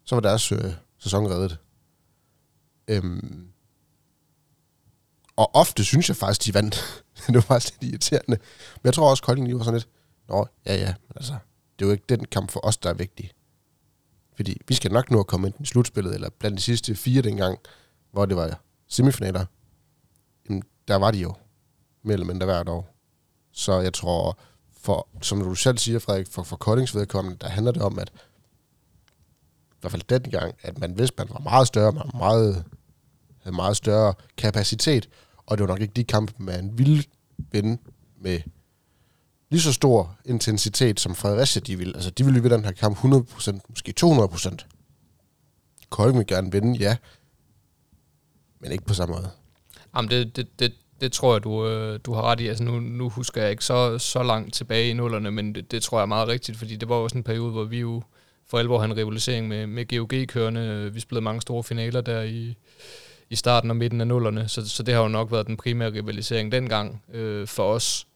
[0.04, 1.58] så var deres øh, sæson reddet.
[2.88, 3.48] Øhm,
[5.36, 7.04] og ofte synes jeg faktisk, de vandt.
[7.26, 8.38] det var faktisk lidt irriterende.
[8.74, 9.88] Men jeg tror også, Kolding lige var sådan lidt,
[10.28, 11.32] Nå, ja ja, men altså,
[11.78, 13.30] det er jo ikke den kamp for os, der er vigtig.
[14.36, 17.22] Fordi vi skal nok nå at komme ind i slutspillet, eller blandt de sidste fire
[17.22, 17.58] dengang,
[18.12, 19.44] hvor det var semifinaler.
[20.48, 21.34] Jamen, der var de jo
[22.02, 22.94] mere eller mindre hvert år.
[23.52, 24.38] Så jeg tror,
[24.88, 28.10] for, som du selv siger, Frederik, for, for Koldings vedkommende, der handler det om, at
[29.70, 32.18] i hvert fald den gang, at man vidste, at man var meget større, man var
[32.18, 32.64] meget,
[33.42, 37.04] havde meget større kapacitet, og det var nok ikke de kampe, man ville
[37.52, 37.78] vinde
[38.20, 38.40] med
[39.50, 41.94] lige så stor intensitet, som Fredericia de ville.
[41.94, 44.56] Altså, de ville vinde den her kamp 100%, måske 200%.
[45.90, 46.96] Kolding vil gerne vinde, ja,
[48.60, 49.30] men ikke på samme måde.
[49.96, 52.46] Jamen, det, det, det, det tror jeg, du, øh, du har ret i.
[52.46, 55.82] Altså, nu, nu husker jeg ikke så, så langt tilbage i nullerne, men det, det
[55.82, 58.02] tror jeg er meget rigtigt, fordi det var også en periode, hvor vi jo
[58.50, 60.90] for alvor havde en rivalisering med, med GOG kørende.
[60.92, 62.54] Vi spillede mange store finaler der i,
[63.30, 65.92] i starten og midten af nullerne, så, så det har jo nok været den primære
[65.92, 68.06] rivalisering dengang øh, for os.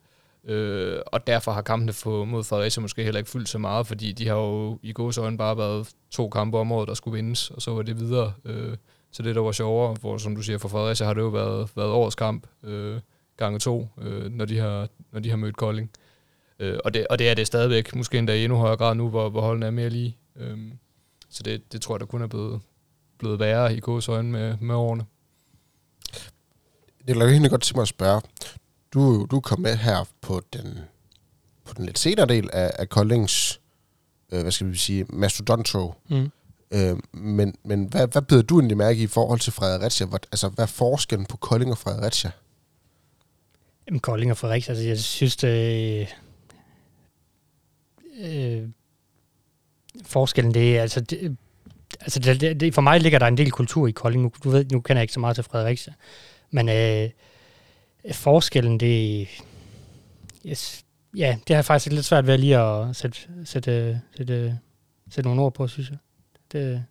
[0.44, 4.12] Øh, og derfor har kampene for, mod Fredericia måske heller ikke fyldt så meget, fordi
[4.12, 7.50] de har jo i gods øjne bare været to kampe om året, der skulle vindes,
[7.50, 8.32] og så var det videre.
[8.44, 8.76] Øh,
[9.12, 11.70] så det, der var sjovere, hvor som du siger, for Fredericia har det jo været,
[11.76, 13.00] været årets kamp, øh,
[13.36, 15.90] gange to, øh, når, de har, når de har mødt Kolding.
[16.58, 19.08] Øh, og, det, og det er det stadigvæk, måske endda i endnu højere grad nu,
[19.08, 20.16] hvor, hvor holdene er mere lige.
[20.36, 20.58] Øh,
[21.28, 22.60] så det, det tror jeg, der kun er blevet,
[23.18, 25.04] blevet værre i gås øjne med, med årene.
[27.06, 28.20] Det er jo egentlig godt til mig at spørge.
[28.94, 30.78] Du, du kom med her på den,
[31.64, 33.60] på den lidt senere del af, af Koldings,
[34.32, 35.94] øh, hvad skal vi sige, mastodonto.
[36.08, 36.30] Mm.
[36.72, 40.06] Øh, men men hvad, hvad beder du egentlig mærke i forhold til Fredericia?
[40.06, 42.30] Hvor, altså, hvad er forskellen på Kolding og Fredericia?
[43.86, 46.08] Jamen, Kolding og Fredericia, altså, jeg synes, det,
[48.20, 48.68] øh,
[50.04, 51.36] forskellen, det er, altså, det,
[52.00, 54.22] altså det, det, for mig ligger der en del kultur i Kolding.
[54.22, 55.92] Nu, du ved, nu kender jeg ikke så meget til Fredericia.
[56.50, 57.10] Men øh,
[58.12, 59.28] forskellen, det...
[60.46, 60.84] Yes,
[61.16, 64.58] ja, det har faktisk lidt svært ved lige at sætte, sætte, sætte,
[65.10, 65.98] sætte nogle ord på, synes jeg.
[66.52, 66.84] Det,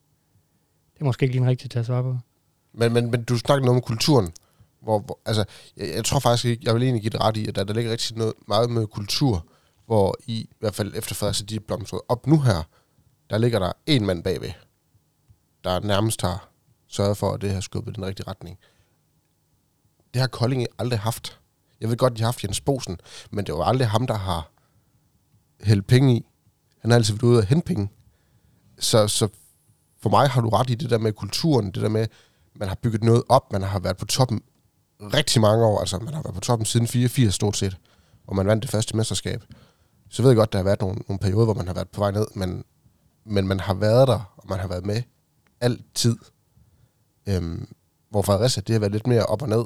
[0.94, 2.18] det er måske ikke lige rigtigt til at svare på.
[2.74, 4.32] Men, men, men du snakker noget om kulturen.
[4.82, 5.46] Hvor, hvor, altså,
[5.78, 7.74] jeg, jeg tror faktisk ikke, jeg vil egentlig give det ret i, at der, der
[7.74, 9.46] ligger rigtig noget, meget med kultur,
[9.86, 12.64] hvor i, i hvert fald efter Fredericia, de er blomstret op nu her,
[13.30, 14.52] der ligger der en mand bagved,
[15.64, 16.50] der nærmest har
[16.88, 18.58] sørget for, at det har skubbet den rigtige retning.
[20.14, 21.40] Det har Kolding aldrig haft.
[21.82, 23.00] Jeg ved godt, de har haft Jens Bosen,
[23.32, 24.52] men det var aldrig ham, der har
[25.64, 26.26] hældt penge i.
[26.80, 27.90] Han har altid været ude at hente penge.
[28.80, 29.28] Så, så
[30.02, 32.08] for mig har du ret i det der med kulturen, det der med,
[32.56, 34.42] man har bygget noget op, man har været på toppen
[35.02, 37.78] rigtig mange år, altså man har været på toppen siden 84 stort set,
[38.28, 39.44] og man vandt det første mesterskab.
[40.10, 42.02] Så ved jeg godt, der har været nogle, nogle perioder, hvor man har været på
[42.02, 42.64] vej ned, men,
[43.26, 45.02] men man har været der, og man har været med
[45.62, 46.18] altid.
[47.26, 47.68] Øhm,
[48.10, 49.66] hvor Fredericia, det har været lidt mere op og ned.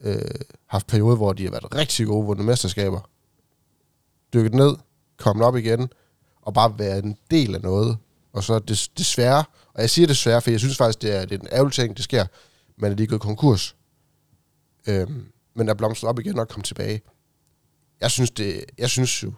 [0.00, 3.00] Øh, haft perioder, hvor de har været rigtig gode, vundet mesterskaber.
[4.34, 4.76] Dykket ned,
[5.16, 5.88] kommet op igen,
[6.42, 7.98] og bare været en del af noget.
[8.32, 11.34] Og så des, desværre, og jeg siger desværre, for jeg synes faktisk, det er, det
[11.34, 12.26] er en ærgerlig ting, det sker,
[12.76, 13.76] man er lige gået konkurs.
[14.86, 17.02] Øhm, men er blomstret op igen og kommet tilbage.
[18.00, 19.32] Jeg synes, det, jeg synes jo,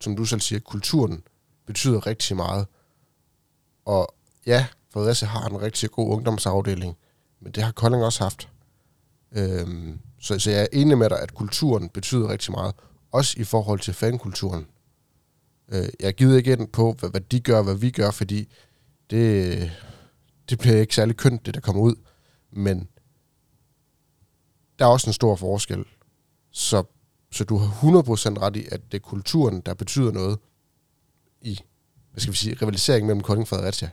[0.00, 1.22] som du selv siger, kulturen
[1.66, 2.66] betyder rigtig meget.
[3.84, 4.14] Og
[4.46, 6.96] ja, Fredericia har en rigtig god ungdomsafdeling,
[7.40, 8.48] men det har Kolding også haft.
[9.32, 12.74] Øhm, så, så jeg er enig med dig, at kulturen betyder rigtig meget.
[13.12, 14.66] Også i forhold til fankulturen.
[15.72, 18.48] Øh, jeg gider ikke ind på, hvad, hvad de gør, hvad vi gør, fordi
[19.10, 19.72] det,
[20.50, 21.94] det bliver ikke særlig kønt, det der kommer ud.
[22.50, 22.88] Men
[24.78, 25.84] der er også en stor forskel.
[26.50, 26.82] Så,
[27.32, 30.38] så du har 100% ret i, at det er kulturen, der betyder noget
[31.40, 31.60] i,
[32.12, 33.90] hvad skal vi sige, rivalisering mellem Kolding og Fredericia.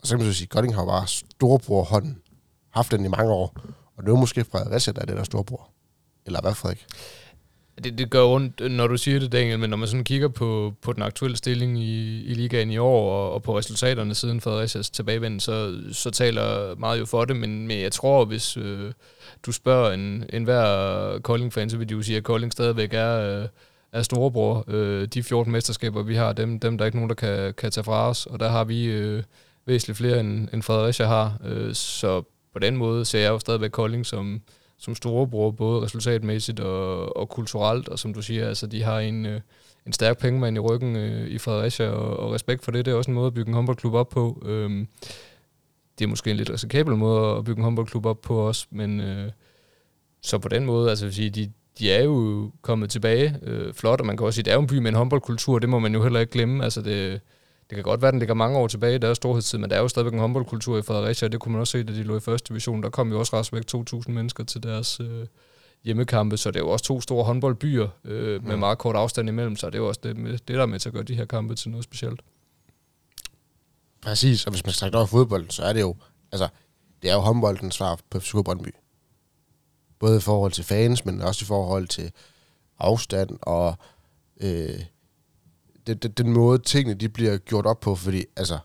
[0.00, 2.22] Og så kan man så sige, at Kolding har jo bare storebror hånden,
[2.70, 3.56] haft den i mange år,
[3.96, 5.70] og nu er måske Fredericia, der er det der storebror.
[6.26, 6.86] Eller hvad, Frederik?
[7.84, 10.74] Det, det gør ondt, når du siger det, Daniel, men når man sådan kigger på,
[10.82, 14.90] på den aktuelle stilling i, i ligaen i år, og, og på resultaterne siden Fredericias
[14.90, 18.92] tilbagevend, så, så taler meget jo for det, men, men jeg tror, hvis øh,
[19.46, 23.40] du spørger en, en hver Kolding-fan, så vil de jo sige, at Kolding stadigvæk er,
[23.42, 23.48] øh,
[23.92, 24.64] er storebror.
[24.68, 27.70] Øh, de 14 mesterskaber, vi har, dem, dem der er ikke nogen, der kan, kan
[27.70, 29.22] tage fra os, og der har vi øh,
[29.66, 31.38] væsentligt flere, end, end Fredericia har.
[31.44, 34.42] Øh, så på den måde ser jeg jo stadigvæk Kolding som
[34.82, 39.26] som storebror, både resultatmæssigt og, og kulturelt, og som du siger, altså de har en,
[39.26, 39.40] øh,
[39.86, 42.96] en stærk pengemand i ryggen øh, i Fredericia, og, og respekt for det, det er
[42.96, 44.42] også en måde at bygge en håndboldklub op på.
[44.44, 44.88] Øhm,
[45.98, 49.00] det er måske en lidt risikabel måde at bygge en håndboldklub op på også, men
[49.00, 49.30] øh,
[50.22, 54.00] så på den måde, altså vil sige, de, de er jo kommet tilbage øh, flot,
[54.00, 55.78] og man kan også sige, det er jo en by med en håndboldkultur, det må
[55.78, 57.20] man jo heller ikke glemme, altså det,
[57.70, 59.76] det kan godt være, at den ligger mange år tilbage i deres storhedstid, men der
[59.76, 62.02] er jo stadigvæk en håndboldkultur i Fredericia, og det kunne man også se, da de
[62.02, 62.82] lå i første division.
[62.82, 63.64] Der kom jo også ret væk
[64.02, 65.26] 2.000 mennesker til deres øh,
[65.84, 68.60] hjemmekampe, så det er jo også to store håndboldbyer øh, med mm.
[68.60, 70.88] meget kort afstand imellem, så det er jo også det, det, der er med til
[70.88, 72.20] at gøre de her kampe til noget specielt.
[74.02, 75.96] Præcis, og hvis man snakker over fodbold, så er det jo,
[76.32, 76.48] altså,
[77.02, 78.74] det er jo håndboldens svar på FCK Brøndby.
[79.98, 82.12] Både i forhold til fans, men også i forhold til
[82.78, 83.74] afstand og
[84.40, 84.80] øh,
[85.86, 88.58] den, den, den måde, tingene de bliver gjort op på, fordi altså,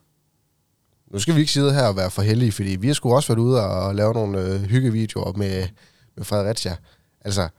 [1.12, 3.34] nu skal vi ikke sidde her og være for heldige, fordi vi har sgu også
[3.34, 5.68] været ude og lave nogle øh, hyggevideoer med,
[6.16, 6.76] med Fredericia.
[7.22, 7.50] Altså,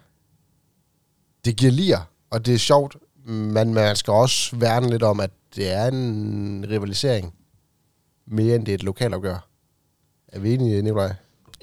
[1.45, 1.99] det giver lir,
[2.31, 6.67] og det er sjovt, men man skal også værne lidt om, at det er en
[6.69, 7.35] rivalisering,
[8.27, 9.49] mere end det er et lokalopgør.
[10.29, 11.15] Er vi enige, Nikolaj?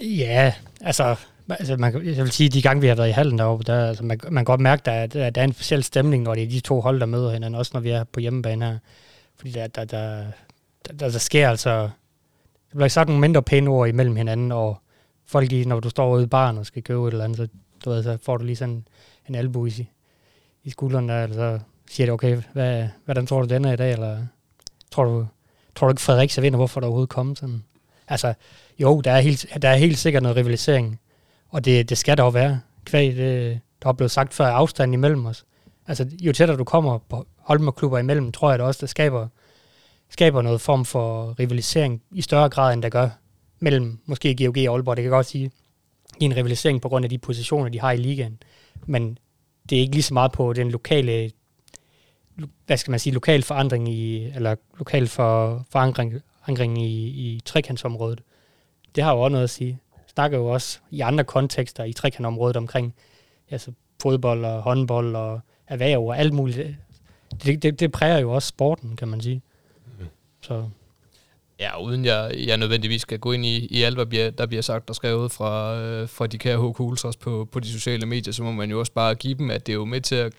[0.01, 1.15] Ja, altså,
[1.49, 4.03] Altså, man, jeg vil sige, de gange, vi har været i hallen deroppe, der, altså,
[4.03, 6.49] man, man kan godt mærke, at der, der er en speciel stemning, når det er
[6.49, 8.77] de to hold, der møder hinanden, også når vi er på hjemmebane her.
[9.37, 10.25] Fordi der, der, der,
[10.99, 11.89] der, der sker altså...
[12.71, 14.77] Der bliver sagt nogle mindre pæne ord imellem hinanden, og
[15.25, 17.47] folk, de, når du står ude i baren og skal købe et eller andet, så,
[17.85, 18.87] du ved, så får du lige sådan
[19.29, 19.89] en albu i,
[20.63, 23.75] i skulderen der, eller så siger det, okay, hvad, hvordan tror du, den er i
[23.75, 24.17] dag, eller
[24.91, 25.27] tror du,
[25.75, 27.63] tror du ikke, Frederik så vinder, hvorfor der overhovedet kommet sådan?
[28.07, 28.33] Altså,
[28.79, 30.99] jo, der er helt, der er helt sikkert noget rivalisering,
[31.49, 32.61] og det, det skal der jo være.
[32.85, 35.45] Kvæg, det, der er blevet sagt før, afstanden imellem os.
[35.87, 39.27] Altså, jo tættere du kommer på Holmer-klubber imellem, tror jeg det også, det skaber,
[40.09, 43.09] skaber noget form for rivalisering i større grad, end der gør
[43.59, 44.97] mellem måske GOG og Aalborg.
[44.97, 45.51] Det kan godt sige,
[46.19, 48.37] i en rivalisering på grund af de positioner, de har i ligaen.
[48.85, 49.17] Men
[49.69, 51.31] det er ikke lige så meget på den lokale,
[52.65, 58.21] hvad skal man sige, lokal forandring i, eller lokal for, forankring, forankring i, i trekantsområdet.
[58.95, 59.79] Det har jo også noget at sige
[60.15, 62.95] snakker jo også i andre kontekster i trekantområdet omkring
[63.49, 66.75] altså fodbold og håndbold og erhverv og alt muligt.
[67.43, 69.41] Det, det, det præger jo også sporten, kan man sige.
[69.99, 70.05] Mm.
[70.41, 70.69] Så.
[71.59, 74.61] Ja, uden jeg, jeg nødvendigvis skal gå ind i, i alt, hvad bliver, der bliver
[74.61, 78.33] sagt og skrevet fra, øh, fra de kære HK Ultras på, på de sociale medier,
[78.33, 80.33] så må man jo også bare give dem, at det er jo med til at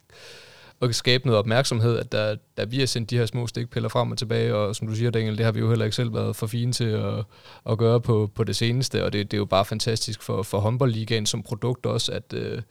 [0.83, 4.11] at skabe noget opmærksomhed, at der, der vi har sendt de her små stikpiller frem
[4.11, 6.37] og tilbage, og som du siger, Daniel, det har vi jo heller ikke selv været
[6.37, 7.25] for fine til at,
[7.71, 10.59] at gøre på, på det seneste, og det, det er jo bare fantastisk for, for
[10.59, 12.63] håndboldligaen som produkt også, at, øh,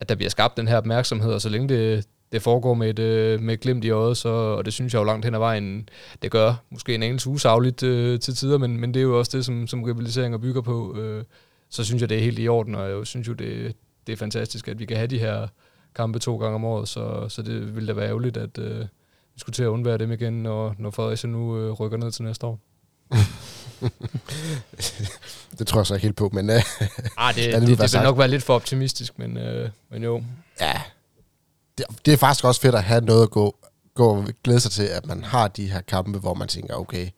[0.00, 2.98] at der bliver skabt den her opmærksomhed, og så længe det, det foregår med et,
[2.98, 5.38] øh, med et glimt i øjet, så, og det synes jeg jo langt hen ad
[5.38, 5.88] vejen,
[6.22, 9.36] det gør måske en anelse usagligt øh, til tider, men, men det er jo også
[9.36, 10.96] det, som, som rivaliseringer bygger på.
[10.98, 11.24] Øh,
[11.70, 14.16] så synes jeg, det er helt i orden, og jeg synes jo, det, det er
[14.16, 15.46] fantastisk, at vi kan have de her
[15.96, 18.80] kampe to gange om året, så, så det ville da være ærgerligt, at øh,
[19.34, 22.24] vi skulle til at undvære dem igen, når, når Fredericia nu øh, rykker ned til
[22.24, 22.58] næste år.
[25.58, 26.50] det tror jeg så ikke helt på, men...
[26.50, 26.56] Øh,
[27.16, 30.24] ah, det, det, det, det vil nok være lidt for optimistisk, men, øh, men jo.
[30.60, 30.82] Ja,
[31.78, 33.56] det, det er faktisk også fedt at have noget at gå,
[33.94, 37.08] gå og glæde sig til, at man har de her kampe, hvor man tænker, okay,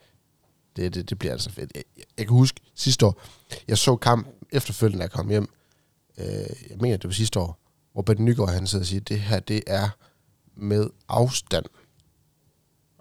[0.77, 1.73] det, det, det bliver altså fedt.
[1.75, 3.21] Jeg, jeg, jeg kan huske sidste år,
[3.69, 5.49] jeg så kamp efterfølgende, da jeg kom hjem.
[6.19, 6.27] Øh,
[6.71, 7.59] jeg mener, det var sidste år,
[7.99, 9.89] hvor Ben Nygaard han sidder og siger, det her, det er
[10.57, 11.65] med afstand.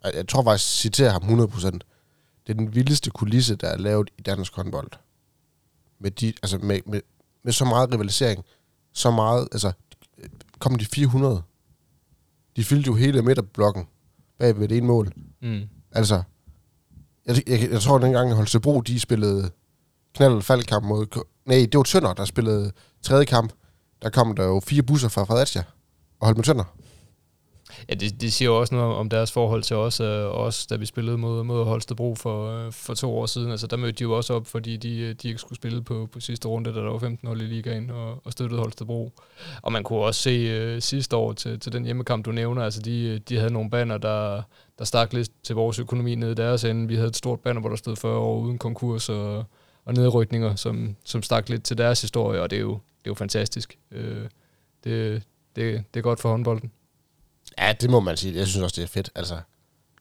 [0.04, 1.66] Jeg tror faktisk, jeg citerer ham 100%.
[1.68, 1.80] Det
[2.48, 4.92] er den vildeste kulisse, der er lavet i dansk håndbold.
[6.00, 7.02] Med, de, altså med, med,
[7.44, 8.46] med så meget rivalisering,
[8.94, 9.72] så meget, altså,
[10.60, 11.42] kom de 400.
[12.56, 13.88] De fyldte jo hele midterblokken
[14.40, 15.14] bag ved det ene mål.
[15.42, 15.62] Mm.
[15.92, 16.24] Altså,
[17.26, 19.52] jeg, jeg, jeg tror, at dengang Holstebro, de spillede
[20.16, 21.26] knald faldkamp mod...
[21.46, 23.54] Nej, det var Tønder, der spillede tredje kamp
[24.02, 25.64] der kom der jo fire busser fra Fredericia
[26.20, 26.64] og holdt med Tønder.
[27.90, 30.76] Ja, det, det siger jo også noget om deres forhold til os, øh, også da
[30.76, 33.52] vi spillede mod, mod Holstebro for, øh, for to år siden.
[33.52, 36.10] Altså, der mødte de jo også op, fordi de, øh, de ikke skulle spille på,
[36.12, 39.12] på sidste runde, da der var 15 hold i ligaen, og, og støttede Holstebro.
[39.62, 42.82] Og man kunne også se øh, sidste år til, til den hjemmekamp, du nævner, altså
[42.82, 44.42] de, øh, de havde nogle banner, der,
[44.80, 46.88] der stak lidt til vores økonomi nede i deres ende.
[46.88, 49.46] Vi havde et stort banner, hvor der stod 40 år uden konkurs og,
[49.86, 53.16] og nedrykninger, som, som stak lidt til deres historie, og det er jo, er jo
[53.16, 53.78] fantastisk.
[53.92, 54.30] Øh,
[54.84, 55.24] det,
[55.56, 56.72] det, det er godt for håndbolden.
[57.60, 58.36] Ja, det må man sige.
[58.36, 59.10] Jeg synes også, det er fedt.
[59.16, 59.42] Altså,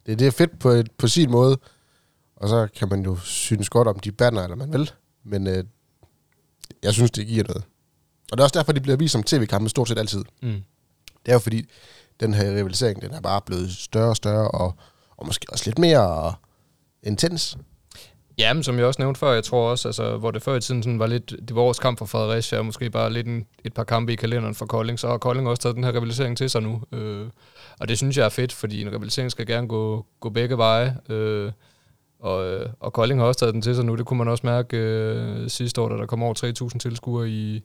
[0.06, 1.58] det, det er fedt på, et, på sin måde,
[2.36, 4.90] og så kan man jo synes godt om de banner, eller man vil.
[5.24, 5.64] Men øh,
[6.82, 7.64] jeg synes, det giver noget.
[8.32, 10.24] Og det er også derfor, de bliver vist som tv-kampe stort set altid.
[10.42, 10.62] Mm.
[11.26, 11.68] Det er jo fordi,
[12.20, 14.74] den her rivalisering, den er bare blevet større og større, og,
[15.16, 16.34] og måske også lidt mere
[17.02, 17.58] intens.
[18.38, 20.60] Ja, men som jeg også nævnte før, jeg tror også, altså, hvor det før i
[20.60, 23.46] tiden sådan var lidt, det var vores kamp for Fredericia, og måske bare lidt en,
[23.64, 26.36] et par kampe i kalenderen for Kolding, så har Kolding også taget den her rivalisering
[26.36, 26.82] til sig nu.
[26.92, 27.26] Øh,
[27.80, 30.96] og det synes jeg er fedt, fordi en rivalisering skal gerne gå, gå begge veje.
[31.08, 31.52] Øh,
[32.20, 33.96] og, øh, og Kolding har også taget den til sig nu.
[33.96, 37.62] Det kunne man også mærke øh, sidste år, da der kom over 3.000 tilskuere i,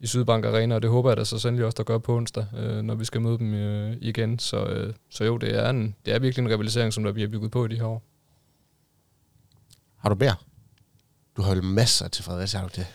[0.00, 2.46] i Sydbank Arena, og det håber jeg da så sandelig også, der gør på onsdag,
[2.58, 4.38] øh, når vi skal møde dem øh, igen.
[4.38, 7.28] Så, øh, så jo, det er, en, det er virkelig en rivalisering, som der bliver
[7.28, 8.11] bygget på i de her år.
[10.02, 10.44] Har du bær?
[11.36, 12.86] Du har jo masser til Fredericia, har du det?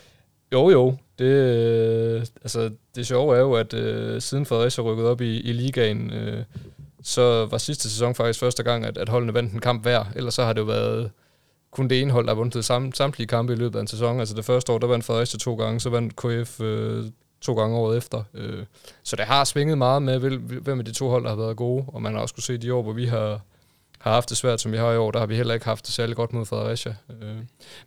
[0.52, 0.96] Jo, jo.
[1.18, 5.52] Det, øh, altså, det sjove er jo, at øh, siden Fredericia rykkede op i, i
[5.52, 6.44] ligaen, øh,
[7.02, 10.04] så var sidste sæson faktisk første gang, at, at holdene vandt en kamp hver.
[10.16, 11.10] Ellers så har det jo været
[11.70, 14.20] kun det ene hold, der har vundet sam, samtlige kampe i løbet af en sæson.
[14.20, 17.04] Altså det første år, der vandt Fredericia to gange, så vandt KF øh,
[17.40, 18.22] to gange året efter.
[18.34, 18.64] Øh,
[19.02, 21.84] så det har svinget meget med, hvem af de to hold, der har været gode.
[21.86, 23.40] Og man har også kunne se de år, hvor vi har,
[24.08, 25.86] har haft det svært, som vi har i år, der har vi heller ikke haft
[25.86, 26.96] det særlig godt mod Fredericia.
[27.22, 27.36] Øh,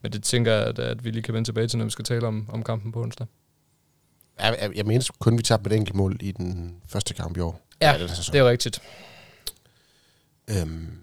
[0.02, 2.06] men det tænker jeg, at, at vi lige kan vende tilbage til, når vi skal
[2.06, 3.28] tale om, om kampen på onsdag.
[4.40, 7.40] Jeg, jeg, jeg mener kun, vi tabte et enkelt mål i den første kamp i
[7.40, 7.62] år.
[7.82, 8.82] Ja, ja det er rigtigt.
[10.50, 10.98] Øhm.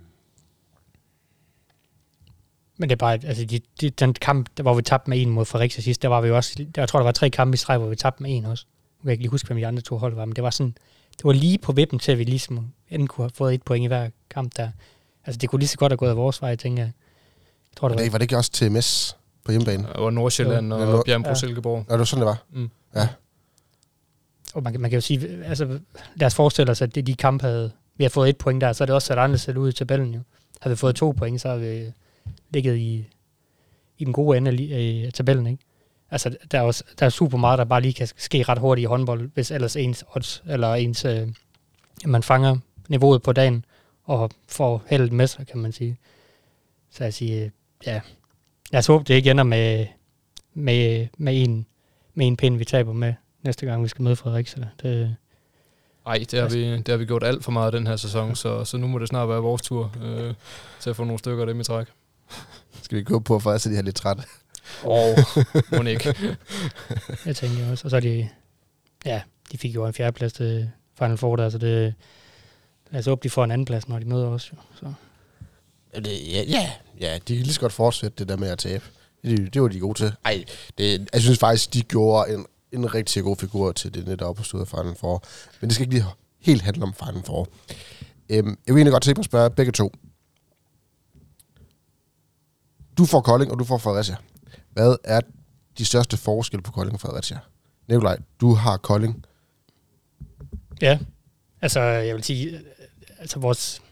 [2.77, 5.31] Men det er bare, altså de, de, den kamp, der, hvor vi tabte med en
[5.31, 7.57] mod Fredericia sidst, der var vi også, der, jeg tror, der var tre kampe i
[7.57, 8.67] streg, hvor vi tabte med en også.
[8.99, 10.75] Jeg kan ikke lige huske, hvem de andre to hold var, men det var sådan,
[11.11, 13.85] det var lige på vippen til, at vi ligesom enten kunne have fået et point
[13.85, 14.71] i hver kamp der.
[15.29, 16.93] Altså det kunne lige så godt have gået af vores vej, tænker jeg.
[17.71, 19.89] jeg tror, det var, det, var det ikke også til MS på hjemmebane?
[19.99, 21.35] Var Nordsjælland og ja, Bjergbro ja.
[21.35, 21.85] Silkeborg.
[21.89, 22.43] Ja, det var sådan, det var.
[22.53, 22.71] Mm.
[22.95, 23.09] Ja.
[24.55, 25.79] Og man, man kan jo sige, altså
[26.15, 28.73] lad os forestille os, at det, de kampe havde, vi har fået et point der,
[28.73, 30.21] så er det også sat andet ud i tabellen jo.
[30.61, 31.93] Har vi fået to point, så har vi
[32.51, 33.09] ligget i,
[33.99, 35.63] i den gode ende af, af tabellen, ikke?
[36.11, 38.85] Altså, der er, også, der er super meget, der bare lige kan ske ret hurtigt
[38.85, 41.29] i håndbold, hvis ellers ens odds, eller ens, øh,
[42.05, 42.57] man fanger
[42.89, 43.65] niveauet på dagen,
[44.09, 45.99] og får heldet med sig, kan man sige.
[46.91, 47.51] Så jeg siger,
[47.87, 48.01] ja,
[48.71, 49.87] lad os håbe, det ikke ender med,
[50.55, 51.67] med, med, en,
[52.15, 54.69] med en pind, vi taber med næste gang, vi skal møde Fredericia.
[54.83, 55.17] Det,
[56.05, 58.65] Nej, det har, vi, det har vi gjort alt for meget den her sæson, så,
[58.65, 60.35] så nu må det snart være vores tur øh,
[60.81, 61.87] til at få nogle stykker af dem i træk.
[62.83, 64.23] Skal vi gå på, for at de her lidt trætte?
[64.85, 65.19] Åh, oh,
[65.73, 66.15] må ikke.
[67.27, 67.87] jeg tænker også.
[67.87, 68.29] Og så er de,
[69.05, 71.95] ja, de fik jo en fjerdeplads til Final Four der, så det,
[72.95, 74.53] os håbe, de får en anden plads, når de møder os.
[74.53, 74.93] Jo, så.
[75.95, 76.71] Det, ja, ja,
[77.01, 78.85] ja, de kan lige så godt fortsætte det der med at tabe.
[79.25, 80.13] Det, det var de gode til.
[80.25, 80.45] Ej,
[80.79, 84.43] det, jeg synes faktisk, de gjorde en en rigtig god figur til det netop på
[84.43, 85.23] stået af Final Four.
[85.61, 86.07] Men det skal ikke lige
[86.41, 87.49] helt handle om Final Four.
[88.29, 89.93] Øhm, jeg vil egentlig godt tænke mig at spørge begge to.
[92.99, 94.17] Du får Kolding, og du får Fredericia.
[94.73, 95.21] Hvad er
[95.79, 97.39] de største forskelle på Kolding og Fredericia?
[97.89, 99.25] Nikolaj, du har Kolding.
[100.83, 100.99] Ja,
[101.61, 102.61] altså jeg vil sige,
[103.19, 103.83] altså vores,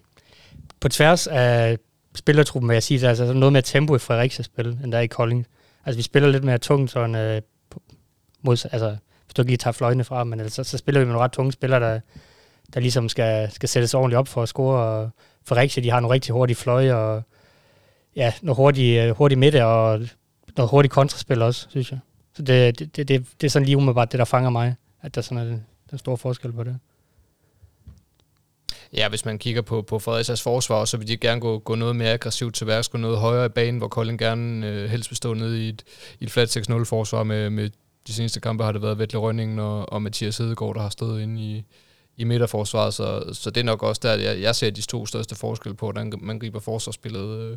[0.80, 1.78] på tværs af
[2.14, 4.98] spillertruppen vil jeg sige, der er altså noget mere tempo i Fredericia spil, end der
[4.98, 5.46] er i Kolding.
[5.84, 7.42] Altså vi spiller lidt mere tungt, sådan, øh,
[8.42, 11.12] mod, altså, hvis du ikke lige tager fløjene fra, men altså, så spiller vi med
[11.12, 12.00] nogle ret tunge spillere, der,
[12.74, 15.10] der ligesom skal, skal sættes ordentligt op for at score, og
[15.44, 17.22] Fredericia, de har nogle rigtig hurtige fløje, og
[18.16, 20.00] ja, noget hurtigt, øh, midte, og
[20.56, 21.98] noget hurtigt kontraspil også, synes jeg.
[22.34, 25.14] Så det, det, det, det, det er sådan lige umiddelbart det, der fanger mig, at
[25.14, 25.58] der sådan er
[25.90, 26.78] den store forskel på det.
[28.96, 31.96] Ja, hvis man kigger på, på Fredericias forsvar, så vil de gerne gå, gå noget
[31.96, 35.16] mere aggressivt til værks, gå noget højere i banen, hvor Kolding gerne øh, helst vil
[35.16, 35.84] stå nede i et,
[36.20, 37.70] i et flat 6-0 forsvar med, med
[38.06, 41.22] de seneste kampe har det været Vettel Rønningen og, og Mathias Hedegaard, der har stået
[41.22, 41.64] inde i,
[42.18, 45.34] i midterforsvaret, så, så det er nok også der, jeg, jeg ser de to største
[45.34, 47.56] forskelle på, hvordan man griber forsvarsspillet øh,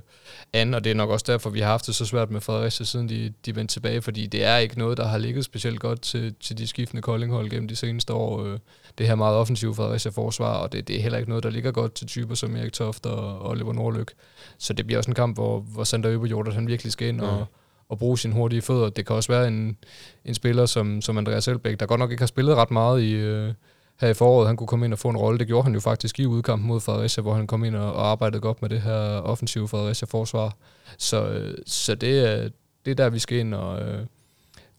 [0.53, 2.85] an, og det er nok også derfor, vi har haft det så svært med Fredericia,
[2.85, 6.01] siden de, de vendte tilbage, fordi det er ikke noget, der har ligget specielt godt
[6.01, 8.45] til, til de skiftende koldinghold gennem de seneste år.
[8.45, 8.59] Øh,
[8.97, 11.93] det her meget offensive Fredericia-forsvar, og det, det er heller ikke noget, der ligger godt
[11.93, 14.13] til typer som Erik Toft og, og Oliver Nordlyk.
[14.57, 17.45] Så det bliver også en kamp, hvor, hvor Sander Øberjord, han virkelig skal ind og,
[17.91, 18.89] at bruge sine hurtige fødder.
[18.89, 19.77] Det kan også være en,
[20.25, 23.11] en spiller som, som Andreas Elbæk, der godt nok ikke har spillet ret meget i,
[23.11, 23.53] øh,
[23.99, 24.47] her i foråret.
[24.47, 25.39] Han kunne komme ind og få en rolle.
[25.39, 28.41] Det gjorde han jo faktisk i udkampen mod Fredericia, hvor han kom ind og, arbejdede
[28.41, 30.57] godt med det her offensive Fredericia-forsvar.
[30.97, 32.49] Så, øh, så det, er,
[32.85, 34.05] det er der, vi skal ind og, øh,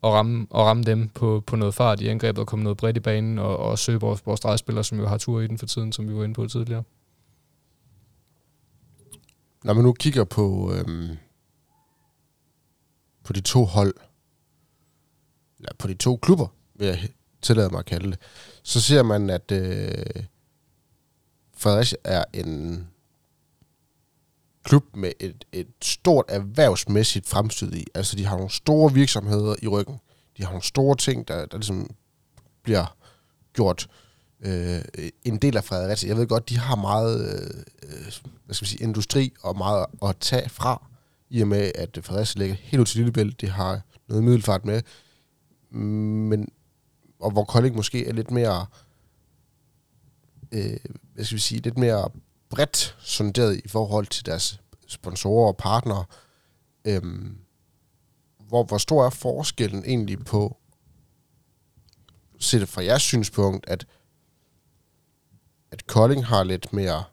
[0.02, 2.96] og, ramme, og ramme dem på, på noget fart i angrebet og komme noget bredt
[2.96, 5.66] i banen og, og søge vores, vores drejespillere, som jo har tur i den for
[5.66, 6.82] tiden, som vi var inde på tidligere.
[9.64, 11.16] Når man nu kigger på, øhm,
[13.24, 13.94] på de to hold,
[15.58, 17.08] eller på de to klubber, vil jeg
[17.42, 18.18] tillade mig at kalde det,
[18.62, 20.24] så ser man, at øh,
[21.56, 22.86] Fredericia er en
[24.64, 27.86] klub med et, et stort erhvervsmæssigt fremstød i.
[27.94, 30.00] Altså, de har nogle store virksomheder i ryggen.
[30.36, 31.90] De har nogle store ting, der, der ligesom
[32.62, 32.96] bliver
[33.52, 33.88] gjort
[34.40, 34.80] øh,
[35.24, 36.08] en del af Fredericia.
[36.08, 37.62] Jeg ved godt, de har meget øh,
[38.44, 40.86] hvad skal man sige, industri og meget at tage fra,
[41.30, 43.40] i og med, at Fredericia ligger helt ud til Lillebælt.
[43.40, 44.82] De har noget middelfart med.
[45.70, 46.48] Men,
[47.20, 48.66] og hvor Kolding måske er lidt mere,
[50.52, 50.76] øh,
[51.14, 52.10] hvad skal vi sige, lidt mere
[52.50, 56.04] bredt sonderet i forhold til deres sponsorer og partnere.
[56.84, 57.38] Øhm,
[58.38, 60.56] hvor, hvor stor er forskellen egentlig på,
[62.38, 63.86] set fra jeres synspunkt, at,
[65.70, 67.04] at Kolding har lidt mere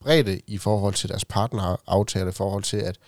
[0.00, 2.98] bredde i forhold til deres partneraftale, i forhold til, at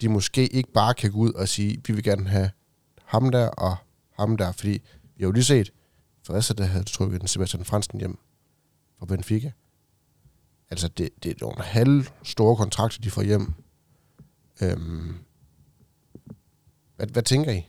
[0.00, 2.50] de måske ikke bare kan gå ud og sige, vi vil gerne have
[3.04, 3.76] ham der og
[4.12, 4.70] ham der, fordi
[5.16, 5.72] vi har jo lige set,
[6.28, 8.18] Fredericia, der havde trykket den Sebastian Fransen hjem
[8.98, 9.52] fra Benfica.
[10.70, 13.52] Altså, det, det er nogle halv store kontrakter, de får hjem.
[14.62, 15.14] Øhm,
[16.96, 17.66] hvad, hvad tænker I?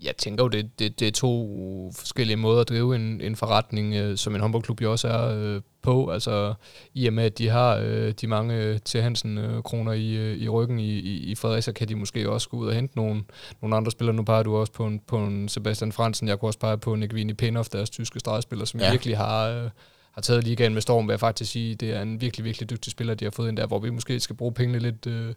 [0.00, 3.94] Jeg tænker jo, det, det, det er to forskellige måder at drive en, en forretning,
[3.94, 6.10] øh, som en håndboldklub jo også er øh, på.
[6.10, 6.54] Altså
[6.94, 10.16] i og med, at de har øh, de mange øh, til Hansen øh, kroner i,
[10.16, 12.96] øh, i ryggen i, i, i Fredericia, kan de måske også gå ud og hente
[12.96, 13.22] nogle,
[13.62, 14.16] nogle andre spillere.
[14.16, 16.28] Nu peger du også på en, på en Sebastian Fransen.
[16.28, 18.90] Jeg kunne også pege på Nick Vini Penhoff, deres tyske stregspiller, som ja.
[18.90, 19.48] virkelig har...
[19.48, 19.70] Øh,
[20.12, 21.74] har taget ligaen med storm, vil jeg faktisk sige.
[21.74, 24.20] Det er en virkelig, virkelig dygtig spiller, de har fået ind der, hvor vi måske
[24.20, 25.34] skal bruge pengene lidt, øh,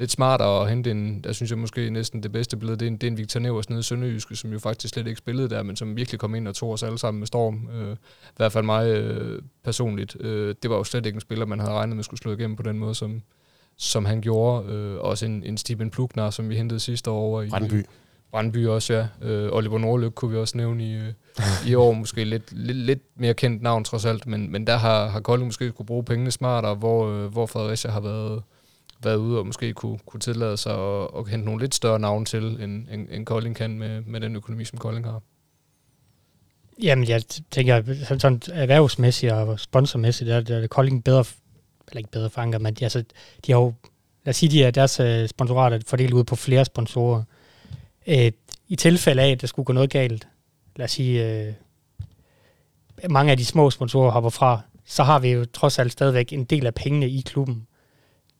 [0.00, 2.90] lidt smartere og hente en, der synes jeg måske næsten det bedste billede, det er
[2.90, 5.48] en, det er en Victor Nevers nede i Sønderjyske, som jo faktisk slet ikke spillede
[5.48, 7.68] der, men som virkelig kom ind og tog os alle sammen med storm.
[7.74, 10.16] Øh, I hvert fald mig øh, personligt.
[10.20, 12.56] Øh, det var jo slet ikke en spiller, man havde regnet med skulle slå igennem
[12.56, 13.22] på den måde, som,
[13.76, 14.72] som han gjorde.
[14.72, 17.84] Øh, også en, en Steven Plugner, som vi hentede sidste år over i Brandby.
[18.30, 19.28] Brandby også, ja.
[19.28, 21.12] Øh, Oliver Nordløk kunne vi også nævne i, øh,
[21.70, 21.92] i år.
[21.92, 25.46] Måske lidt, lidt, lidt mere kendt navn trods alt, men, men der har, har Kolding
[25.46, 28.42] måske kunne bruge pengene smartere, hvor, øh, hvor Fredericia har været,
[29.04, 32.24] været ude og måske kunne, kunne tillade sig at, at hente nogle lidt større navn
[32.24, 35.22] til, end, end, end Kolding kan med, med den økonomi, som Kolding har.
[36.82, 41.24] Jamen, jeg tænker, sådan erhvervsmæssigt og sponsormæssigt, der, der er Kolding bedre,
[41.88, 43.04] eller ikke bedre fanger, men de, altså,
[43.46, 43.74] de har jo,
[44.24, 47.22] lad os sige, de er deres øh, sponsorater fordelt ud på flere sponsorer.
[48.06, 48.32] Øh,
[48.68, 50.28] I tilfælde af, at der skulle gå noget galt,
[50.76, 51.52] lad os sige, øh,
[53.10, 56.44] mange af de små sponsorer hopper fra, så har vi jo trods alt stadigvæk en
[56.44, 57.66] del af pengene i klubben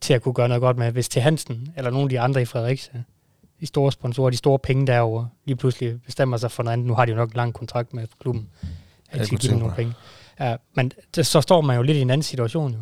[0.02, 0.92] til at kunne gøre noget godt med.
[0.92, 3.02] Hvis til Hansen eller nogle af de andre i Fredericia,
[3.60, 6.86] de store sponsorer, de store penge derovre, lige pludselig bestemmer sig for noget andet.
[6.86, 8.48] Nu har de jo nok lang kontrakt med klubben.
[9.10, 9.94] At de skal give dem nogle penge.
[10.40, 12.78] Ja, men det, så står man jo lidt i en anden situation jo.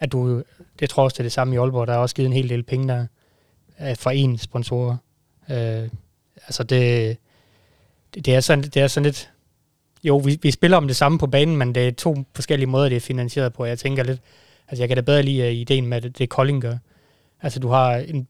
[0.00, 0.42] At du,
[0.80, 1.86] det tror jeg også, det er det samme i Aalborg.
[1.86, 3.06] Der er også givet en hel del penge der
[3.94, 4.96] for en sponsorer.
[5.50, 5.88] Øh,
[6.46, 7.16] altså det,
[8.14, 9.30] det, det, er sådan, det er sådan lidt...
[10.04, 12.88] Jo, vi, vi spiller om det samme på banen, men det er to forskellige måder,
[12.88, 13.64] det er finansieret på.
[13.64, 14.20] Jeg tænker lidt...
[14.70, 16.76] Altså, jeg kan da bedre lide uh, ideen med, det, det Kolding gør.
[17.42, 18.28] Altså, du har en...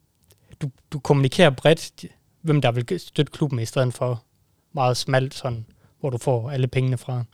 [0.63, 2.05] Du, du kommunikerer bredt,
[2.41, 4.23] hvem der vil støtte klubben, i stedet for
[4.73, 5.67] meget smalt, sådan,
[6.01, 7.25] hvor du får alle pengene fra.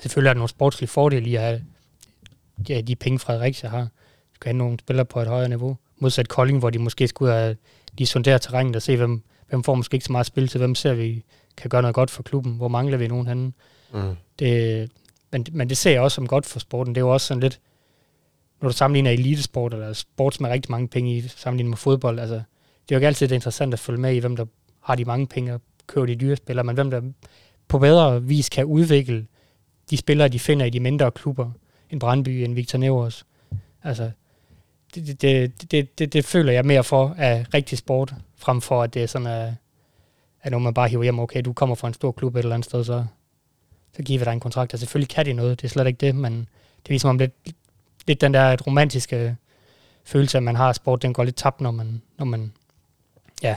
[0.00, 1.62] Selvfølgelig er der nogle sportslige fordele i at have
[2.68, 3.82] ja, de penge, Fredericia har.
[4.34, 5.76] Du kan have nogle spillere på et højere niveau.
[5.98, 7.56] Modsat Kolding, hvor de måske skulle have
[7.98, 10.74] lige sondere terrænet og se, hvem, hvem får måske ikke så meget spil til, hvem
[10.74, 11.24] ser vi
[11.56, 13.52] kan gøre noget godt for klubben, hvor mangler vi nogen henne.
[13.92, 14.16] Mm.
[14.38, 14.90] Det,
[15.30, 16.94] men, men det ser jeg også som godt for sporten.
[16.94, 17.60] Det er jo også sådan lidt,
[18.62, 22.34] når du sammenligner elitesport, eller sport med rigtig mange penge i sammenligning med fodbold, altså,
[22.34, 24.44] det er jo ikke altid det interessant at følge med i, hvem der
[24.80, 27.02] har de mange penge og køber de dyre spillere, men hvem der
[27.68, 29.26] på bedre vis kan udvikle
[29.90, 31.50] de spillere, de finder i de mindre klubber,
[31.90, 33.26] en Brandby, en Victor Nevers.
[33.82, 34.10] Altså,
[34.94, 38.94] det, det, det, det, det føler jeg mere for af rigtig sport, frem for at
[38.94, 39.54] det er sådan, at,
[40.42, 42.54] at når man bare hiver hjem, okay, du kommer fra en stor klub et eller
[42.54, 43.04] andet sted, så,
[43.96, 44.72] så giver vi dig en kontrakt.
[44.72, 47.18] Og selvfølgelig kan det noget, det er slet ikke det, men det er ligesom om
[47.18, 47.32] lidt,
[48.06, 49.36] lidt den der romantiske
[50.04, 52.52] følelse, man har sport, den går lidt tabt, når man, når man,
[53.42, 53.56] ja,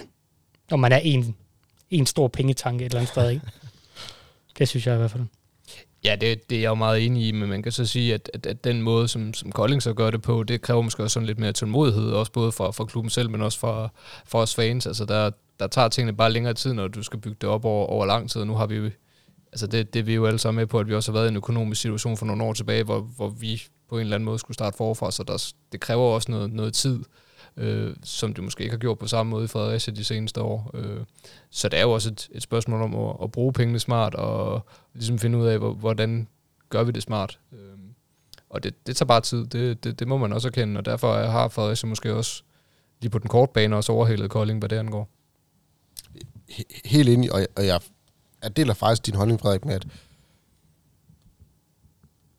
[0.70, 1.36] når man er en,
[1.90, 3.46] en stor pengetanke et eller andet sted, ikke?
[4.58, 5.24] Det synes jeg i hvert fald.
[6.04, 8.32] Ja, det, det er jeg jo meget enig i, men man kan så sige, at,
[8.34, 11.14] at, at den måde, som, som Kolding så gør det på, det kræver måske også
[11.14, 13.94] sådan lidt mere tålmodighed, også både for, for klubben selv, men også for,
[14.26, 14.88] for os fans.
[14.88, 17.86] Altså, der, der tager tingene bare længere tid, når du skal bygge det op over,
[17.86, 18.90] over lang tid, og nu har vi
[19.56, 21.26] altså det, det er vi jo alle sammen med på, at vi også har været
[21.26, 24.26] i en økonomisk situation for nogle år tilbage, hvor, hvor vi på en eller anden
[24.26, 27.00] måde skulle starte forfra, så der, det kræver også noget, noget tid
[27.58, 30.72] øh, som det måske ikke har gjort på samme måde i Fredericia de seneste år.
[30.74, 31.00] Øh,
[31.50, 34.66] så det er jo også et, et spørgsmål om at, at bruge pengene smart, og
[34.94, 36.28] ligesom finde ud af, hvordan
[36.70, 37.40] gør vi det smart.
[37.54, 37.60] Øh,
[38.50, 41.14] og det, det tager bare tid, det, det, det må man også erkende, og derfor
[41.14, 42.44] har Fredericia måske også
[43.02, 45.10] lige på den korte bane også overhældet Kolding, hvad det angår.
[46.86, 47.80] Helt enig, og jeg, og jeg
[48.46, 49.88] jeg deler faktisk din holdning, Frederik, med at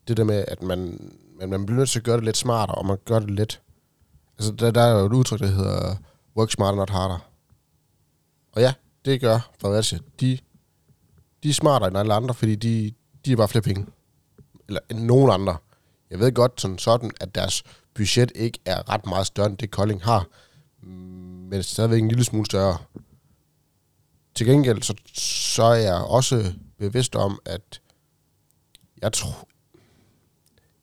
[0.09, 2.79] det der med, at man, man, man bliver nødt til at gøre det lidt smartere,
[2.79, 3.63] og man gør det lidt...
[4.39, 5.97] Altså, der, der er jo et udtryk, der hedder
[6.37, 7.19] work smarter, not harder.
[8.53, 9.99] Og ja, det gør Fredericia.
[10.21, 10.39] De,
[11.43, 12.93] de er smartere end alle andre, fordi de,
[13.25, 13.87] de har bare flere penge.
[14.69, 15.57] Eller end nogen andre.
[16.11, 17.63] Jeg ved godt sådan, sådan, at deres
[17.95, 20.27] budget ikke er ret meget større, end det Kolding har.
[21.51, 22.79] Men stadigvæk en lille smule større.
[24.37, 27.80] Til gengæld, så, så er jeg også bevidst om, at
[29.03, 29.49] jeg tror...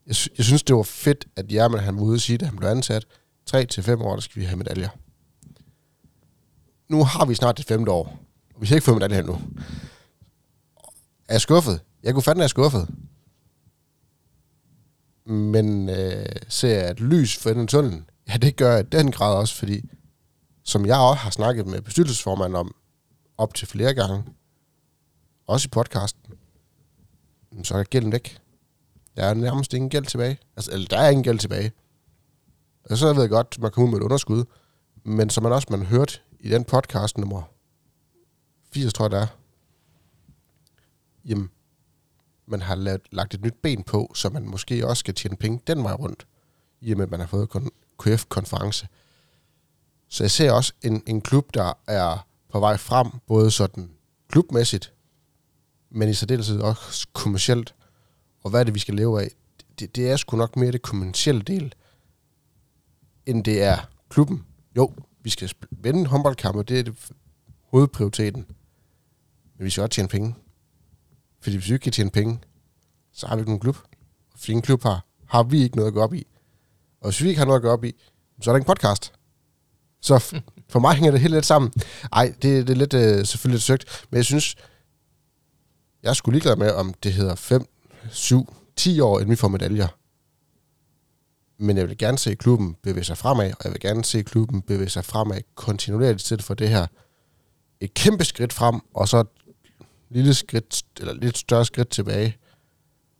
[0.07, 2.57] Jeg, jeg synes, det var fedt, at Jermen han var ude og sige, at han
[2.57, 3.05] blev ansat.
[3.45, 4.89] 3 til fem år, der skal vi have medaljer.
[6.89, 8.19] Nu har vi snart det femte år.
[8.55, 9.41] Og vi har ikke fået medaljer endnu.
[11.27, 11.81] Er jeg skuffet?
[12.03, 12.87] Jeg kunne fandme være skuffet.
[15.25, 18.09] Men øh, ser jeg et lys for enden af tunnelen?
[18.29, 19.89] Ja, det gør jeg i den grad også, fordi
[20.63, 22.75] som jeg også har snakket med bestyrelsesformanden om
[23.37, 24.23] op til flere gange,
[25.47, 26.35] også i podcasten,
[27.63, 28.39] så er gælden væk.
[29.17, 30.39] Der er nærmest ingen gæld tilbage.
[30.55, 31.71] Altså, eller der er ingen gæld tilbage.
[32.89, 34.45] Og så ved jeg godt, man kommer ud med et underskud,
[35.03, 37.41] men som man også man hørte i den podcast nummer
[38.73, 39.27] 80, tror jeg der er,
[41.25, 41.49] jamen,
[42.45, 45.61] man har lavet, lagt et nyt ben på, så man måske også skal tjene penge
[45.67, 46.27] den vej rundt,
[46.81, 47.49] i og med, at man har fået
[47.99, 48.87] KF-konference.
[50.07, 53.89] Så jeg ser også en, en klub, der er på vej frem, både sådan
[54.29, 54.93] klubmæssigt,
[55.89, 57.75] men i særdeleshed også kommercielt.
[58.43, 59.31] Og hvad er det, vi skal leve af?
[59.79, 61.73] Det, det er sgu nok mere det kommercielle del,
[63.25, 63.77] end det er
[64.09, 64.45] klubben.
[64.77, 66.95] Jo, vi skal vende vinde håndboldkampe, det er det
[67.61, 68.45] hovedprioriteten.
[69.57, 70.35] Men vi skal også tjene penge.
[71.41, 72.39] Fordi hvis vi ikke kan tjene penge,
[73.11, 73.77] så har vi ikke nogen klub.
[74.33, 76.27] Og fordi en klub har, har vi ikke noget at gå op i.
[77.01, 77.95] Og hvis vi ikke har noget at gå op i,
[78.41, 79.13] så er der ingen podcast.
[80.01, 80.35] Så
[80.73, 81.71] for mig hænger det helt lidt sammen.
[82.13, 84.55] Ej, det, det er lidt, øh, selvfølgelig lidt søgt, men jeg synes,
[86.03, 87.65] jeg skulle sgu ligeglad med, om det hedder 5,
[88.11, 89.87] 7, 10 år, inden vi får medaljer.
[91.57, 94.61] Men jeg vil gerne se klubben bevæge sig fremad, og jeg vil gerne se klubben
[94.61, 96.87] bevæge sig fremad kontinuerligt, i stedet for det her
[97.79, 99.27] et kæmpe skridt frem, og så et
[100.09, 102.37] lille skridt, eller lidt større skridt tilbage.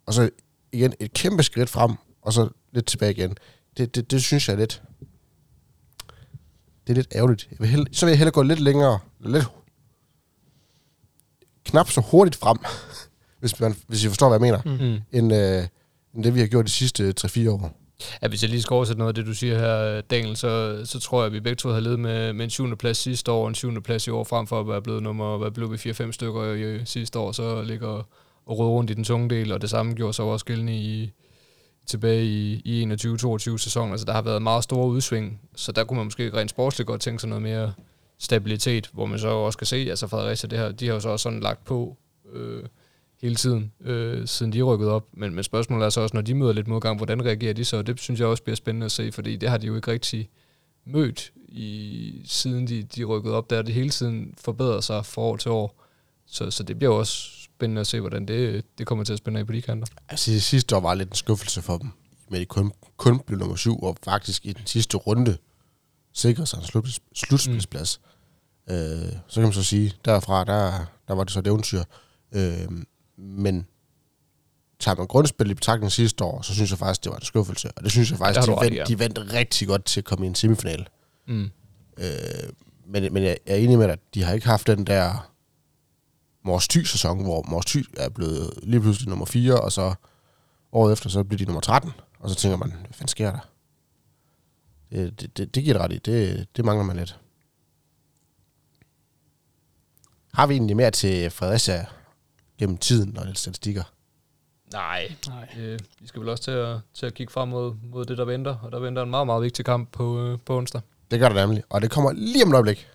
[0.06, 0.30] Og så
[0.72, 1.92] igen et kæmpe skridt frem,
[2.22, 3.36] og så lidt tilbage igen.
[3.78, 4.84] Det, det, det synes jeg er lidt...
[6.88, 7.48] Det er lidt ærgerligt.
[7.52, 9.46] Jeg vil hellere, så vil jeg hellere gå lidt længere, lidt
[11.66, 12.58] knap så hurtigt frem,
[13.40, 15.02] hvis, man, hvis I forstår, hvad jeg mener, Mm.
[15.18, 15.64] end, øh,
[16.16, 17.80] end det, vi har gjort de sidste 3-4 år.
[18.22, 21.00] Ja, hvis jeg lige skal oversætte noget af det, du siger her, Daniel, så, så
[21.00, 22.76] tror jeg, at vi begge to har levet med, med en 7.
[22.78, 23.82] plads sidste år, og en 7.
[23.82, 26.76] plads i år, frem for at være blevet nummer, hvad blev vi, 4-5 stykker i,
[26.76, 27.88] i sidste år, så ligger
[28.46, 31.12] og røde rundt i den tunge del, og det samme gjorde så også gældende i,
[31.86, 33.92] tilbage i, i 21-22 sæson.
[33.92, 37.02] Altså, der har været meget store udsving, så der kunne man måske rent sportsligt godt
[37.02, 37.74] tænke sig noget mere
[38.18, 41.10] stabilitet, hvor man så også kan se, altså Fredericia, det her, de har jo så
[41.10, 41.98] også sådan lagt på
[42.34, 42.64] øh,
[43.22, 45.08] hele tiden, øh, siden de er rykket op.
[45.14, 47.82] Men, men spørgsmålet er så også, når de møder lidt modgang, hvordan reagerer de så?
[47.82, 50.30] Det synes jeg også bliver spændende at se, fordi det har de jo ikke rigtig
[50.86, 53.50] mødt, i, siden de, de rykkede op.
[53.50, 55.84] Der det hele tiden forbedret sig fra år til år.
[56.26, 59.40] Så, så det bliver også spændende at se, hvordan det, det kommer til at spænde
[59.40, 59.88] af på de kanter.
[60.10, 61.90] Altså sidste år var lidt en skuffelse for dem,
[62.30, 65.38] men de kun, kun blev nummer syv, og faktisk i den sidste runde
[66.14, 68.00] sikrede sig en slut, slutspilsplads.
[68.68, 68.74] Mm.
[68.74, 71.84] Øh, så kan man så sige, derfra, der, der var det så et eventyr.
[72.36, 72.68] Øh,
[73.18, 73.68] men
[74.80, 77.72] tager man grundspil i betragtning sidste år, så synes jeg faktisk, det var en skuffelse.
[77.76, 78.84] Og det synes jeg faktisk, de, vandt, ja.
[78.84, 80.88] de vandt rigtig godt til at komme i en semifinal.
[81.28, 81.52] Mm.
[81.98, 82.08] Øh,
[82.88, 85.33] men, men jeg er enig med dig, at de har ikke haft den der
[86.44, 89.94] Mors Thy-sæson, hvor Mors Thy er blevet lige pludselig nummer 4, og så
[90.72, 91.92] året efter, så bliver de nummer 13.
[92.20, 93.40] Og så tænker man, hvad fanden sker der?
[94.92, 95.98] Det, det, det, det giver det ret i.
[95.98, 97.20] Det, det mangler man lidt.
[100.34, 101.86] Har vi egentlig mere til Fredericia
[102.58, 103.84] gennem tiden og lidt statistikker?
[104.74, 105.48] Nej, Nej.
[105.60, 108.26] øh, vi skal vel også til at, til at kigge frem mod, mod det, der
[108.26, 108.56] venter.
[108.64, 110.82] Og der venter en meget, meget vigtig kamp på, øh, på onsdag.
[111.12, 112.88] Det gør det nemlig, og det kommer lige om et øjeblik.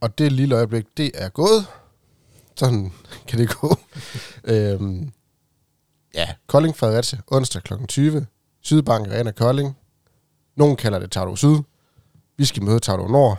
[0.00, 1.66] Og det lille øjeblik, det er gået.
[2.56, 2.92] Sådan
[3.28, 3.76] kan det gå.
[4.44, 5.12] øhm,
[6.14, 7.74] ja, Kolding Fredericia, onsdag kl.
[7.88, 8.26] 20.
[8.62, 9.76] Sydbank Arena Kolding.
[10.56, 11.56] Nogen kalder det Tavlo Syd.
[12.36, 13.38] Vi skal møde Tavlo Nord.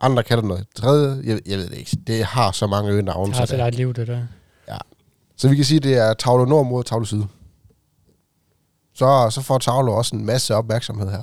[0.00, 1.22] Andre kalder det noget tredje.
[1.24, 1.96] Jeg, jeg ved det ikke.
[2.06, 3.26] Det har så mange øgenavne.
[3.26, 4.26] Det har så sit det- eget liv, det der.
[5.36, 7.22] så vi kan sige, at det er Tavle Nord mod Tavle Syd.
[8.94, 11.22] Så, så får Tavle også en masse opmærksomhed her.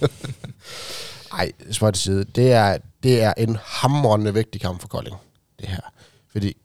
[1.38, 2.24] Ej, spøj til side.
[2.24, 5.16] Det er, det er en hamrende vigtig kamp for Kolding,
[5.58, 5.80] det her.
[6.28, 6.56] Fordi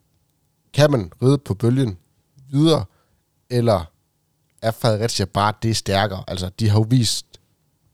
[0.73, 1.97] kan man ride på bølgen
[2.51, 2.85] videre,
[3.49, 3.85] eller
[4.61, 6.23] er Fredericia bare det stærkere.
[6.27, 7.25] Altså, de har jo vist,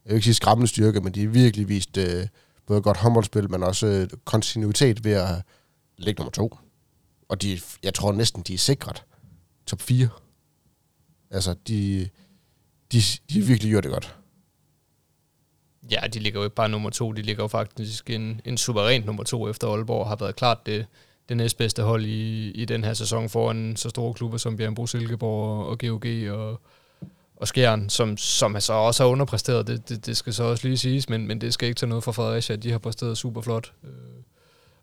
[0.06, 2.28] jeg vil ikke sige skræmmende styrke, men de har virkelig vist øh,
[2.66, 5.42] både godt håndboldspil, men også øh, kontinuitet ved at
[5.98, 6.58] ligge nummer to.
[7.30, 9.04] Og de, jeg tror næsten, de er sikret
[9.66, 10.10] top 4.
[11.32, 12.10] Altså, de,
[12.92, 14.19] de, de virkelig gjort det godt.
[15.92, 19.04] Ja, de ligger jo ikke bare nummer to, de ligger jo faktisk en, en suveræn
[19.04, 20.86] nummer to efter Aalborg, har været klart det,
[21.30, 25.66] det næstbedste hold i, i den her sæson foran så store klubber som Bjergbro Silkeborg
[25.66, 26.06] og GOG
[26.40, 26.62] og,
[27.36, 30.78] og Skjern, som, som så også har underpræsteret, det, det, det skal så også lige
[30.78, 33.74] siges, men, men det skal ikke tage noget fra Fredericia, de har præsteret super flot
[33.84, 33.90] øh,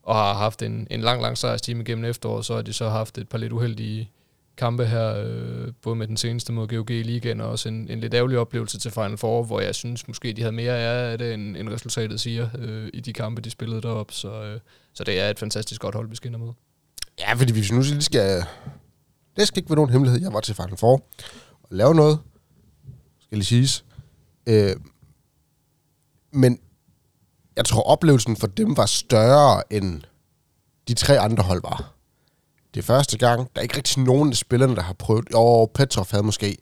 [0.03, 3.19] og har haft en, en lang, lang sejrstime gennem efteråret, så har de så haft
[3.19, 4.11] et par lidt uheldige
[4.57, 8.01] kampe her, øh, både med den seneste mod GOG i ligaen, og også en, en
[8.01, 11.35] lidt ærgerlig oplevelse til Final Four, hvor jeg synes måske, de havde mere af det,
[11.35, 14.13] end, end resultatet siger øh, i de kampe, de spillede derop.
[14.13, 14.61] Så, øh,
[14.95, 16.49] så det er et fantastisk godt hold, vi skinner med.
[17.19, 18.45] Ja, fordi hvis nu lige skal...
[19.37, 20.21] Det skal ikke være nogen hemmelighed.
[20.23, 21.03] Jeg var til Final Four
[21.63, 22.19] og lave noget,
[23.21, 23.85] skal lige siges.
[24.47, 24.77] Øh,
[26.33, 26.59] men
[27.57, 30.03] jeg tror, oplevelsen for dem var større, end
[30.89, 31.96] de tre andre hold var.
[32.77, 33.41] Det er første gang.
[33.41, 35.29] Der er ikke rigtig nogen af spillerne, der har prøvet.
[35.33, 36.59] Jo, Petrov havde måske.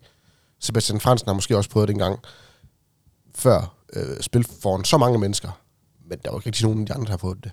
[0.61, 2.19] Sebastian Fransen har måske også prøvet det en gang
[3.35, 5.61] før øh, spil foran så mange mennesker.
[6.09, 7.53] Men der var ikke rigtig nogen af de andre, der har prøvet det.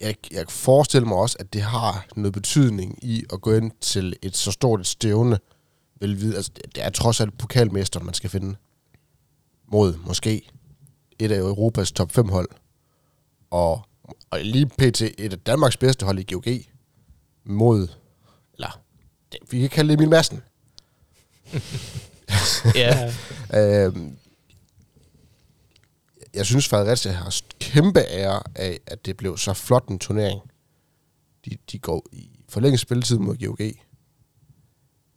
[0.00, 4.16] Jeg, jeg forestiller mig også, at det har noget betydning i at gå ind til
[4.22, 5.38] et så stort et stævne.
[6.00, 6.36] Velvide.
[6.36, 8.56] altså, det er trods alt pokalmester, man skal finde
[9.72, 10.50] mod måske
[11.18, 12.48] et af Europas top 5 hold.
[13.50, 13.82] Og,
[14.30, 15.02] og lige pt.
[15.02, 16.71] et af Danmarks bedste hold i GOG
[17.44, 17.88] mod,
[18.54, 18.80] eller
[19.50, 20.42] vi kan kalde det Emil Madsen.
[22.74, 23.12] ja.
[23.86, 24.16] øhm,
[26.34, 30.40] jeg synes, Fredericia har kæmpe ære af, at det blev så flot en turnering.
[31.44, 33.58] De, de går i forlænget spilletid mod GOG.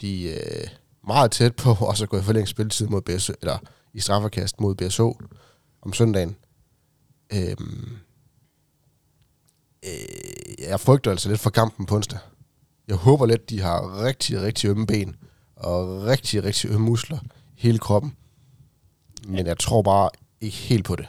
[0.01, 0.67] De er øh,
[1.07, 3.57] meget tæt på også at gå i forlænget spilletid mod BSO, eller
[3.93, 5.19] i straffekast mod BSO
[5.81, 6.35] om søndagen.
[7.33, 7.97] Øhm,
[9.85, 12.19] øh, jeg frygter altså lidt for kampen på onsdag.
[12.87, 15.15] Jeg håber lidt, de har rigtig, rigtig ømme ben
[15.55, 17.19] og rigtig, rigtig ømme muskler
[17.55, 18.15] hele kroppen.
[19.27, 20.09] Men jeg tror bare
[20.41, 21.07] ikke helt på det.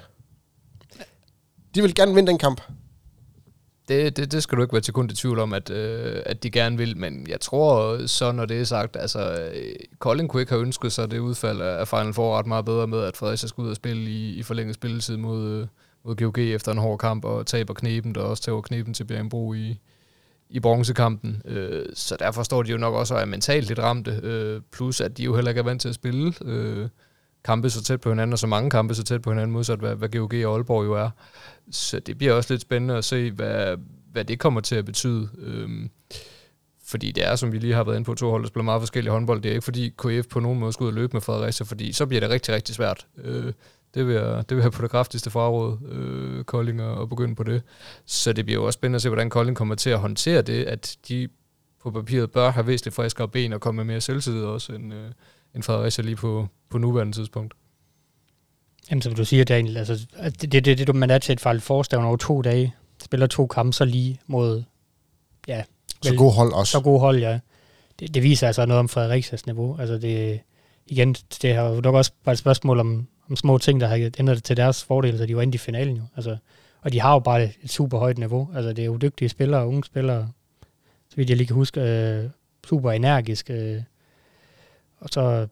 [1.74, 2.60] De vil gerne vinde den kamp.
[3.88, 6.42] Det, det, det skal du ikke være til kun i tvivl om, at, øh, at
[6.42, 10.42] de gerne vil, men jeg tror så, når det er sagt, altså øh, Colin kunne
[10.42, 13.48] ikke have ønsket sig det udfald af Final Four ret meget bedre med, at Fredericia
[13.48, 15.66] skal ud og spille i, i forlænget spilletid mod, øh,
[16.06, 19.54] mod GOG efter en hård kamp, og taber kneben, og også tager knepen til Bjergenbro
[19.54, 19.80] i,
[20.50, 21.42] i bronzekampen.
[21.44, 25.00] Øh, så derfor står de jo nok også og er mentalt lidt ramte, øh, plus
[25.00, 26.88] at de jo heller ikke er vant til at spille øh,
[27.44, 29.94] kampe så tæt på hinanden, og så mange kampe så tæt på hinanden, modsat hvad,
[29.94, 31.10] hvad GOG og Aalborg jo er.
[31.70, 33.76] Så det bliver også lidt spændende at se, hvad,
[34.12, 35.28] hvad det kommer til at betyde.
[35.38, 35.68] Øh,
[36.86, 38.82] fordi det er, som vi lige har været inde på, to hold, der spiller meget
[38.82, 39.42] forskellige håndbold.
[39.42, 41.92] Det er ikke fordi KF på nogen måde skal ud og løbe med Fredericia, fordi
[41.92, 43.06] så bliver det rigtig, rigtig svært.
[43.24, 43.52] Øh,
[43.94, 47.34] det vil, jeg, det vil jeg på det kraftigste fraråd, øh, Kolding, at, at begynde
[47.34, 47.62] på det.
[48.06, 50.64] Så det bliver jo også spændende at se, hvordan Kolding kommer til at håndtere det,
[50.64, 51.28] at de
[51.82, 55.10] på papiret bør have væsentligt friskere ben og komme med mere selvtillid også, end, øh,
[55.54, 57.54] end Fredericia lige på, på nuværende tidspunkt.
[58.90, 60.06] Jamen, som du siger, Daniel, altså,
[60.40, 62.74] det, det, det, det, man er til et fejl forstaven over to dage,
[63.04, 64.62] spiller to kampe så lige mod,
[65.48, 65.62] ja...
[66.02, 66.70] Så god hold også.
[66.70, 67.38] Så god hold, ja.
[68.00, 69.76] Det, det viser altså noget om Fredericias niveau.
[69.80, 70.40] Altså, det,
[70.86, 74.10] igen, det har jo nok også bare et spørgsmål om, om små ting, der har
[74.18, 76.02] ændret det til deres fordel, så de var inde i finalen jo.
[76.16, 76.36] Altså,
[76.80, 78.48] og de har jo bare et super højt niveau.
[78.54, 80.30] Altså, det er jo dygtige spillere, unge spillere,
[81.10, 82.30] så vidt jeg lige kan huske, øh,
[82.66, 83.50] super energisk.
[83.50, 83.82] Øh,
[84.98, 85.46] og så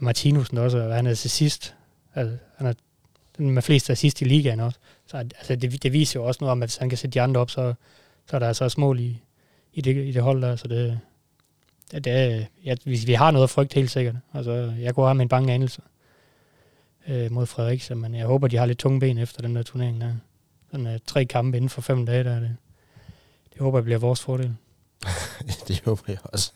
[0.00, 1.74] Martinusen også, han er til sidst.
[2.14, 2.72] Altså, han er
[3.38, 4.78] den med flest assist i ligaen også.
[5.06, 7.20] Så altså, det, det viser jo også noget om, at hvis han kan sætte de
[7.20, 7.74] andre op, så,
[8.26, 9.22] så er der altså også mål i,
[9.72, 10.56] i, det, i det hold der.
[10.56, 11.00] Så det,
[11.94, 14.14] det, det ja, vi, vi har noget frygt helt sikkert.
[14.34, 15.82] Altså, jeg går have min en bange anelse
[17.08, 20.00] øh, mod Frederiksen, men jeg håber, de har lidt tunge ben efter den der turnering
[20.00, 20.14] der.
[20.70, 22.56] Sådan uh, tre kampe inden for fem dage, der det,
[23.52, 24.56] det håber jeg bliver vores fordel.
[25.68, 26.52] det håber jeg også.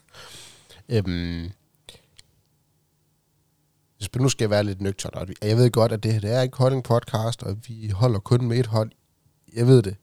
[0.88, 1.50] Øhm,
[3.96, 6.32] hvis nu skal jeg være lidt nøgtern, og jeg ved godt, at det her det
[6.32, 8.90] er en Holding podcast, og vi holder kun med et hold.
[9.54, 9.96] Jeg ved det.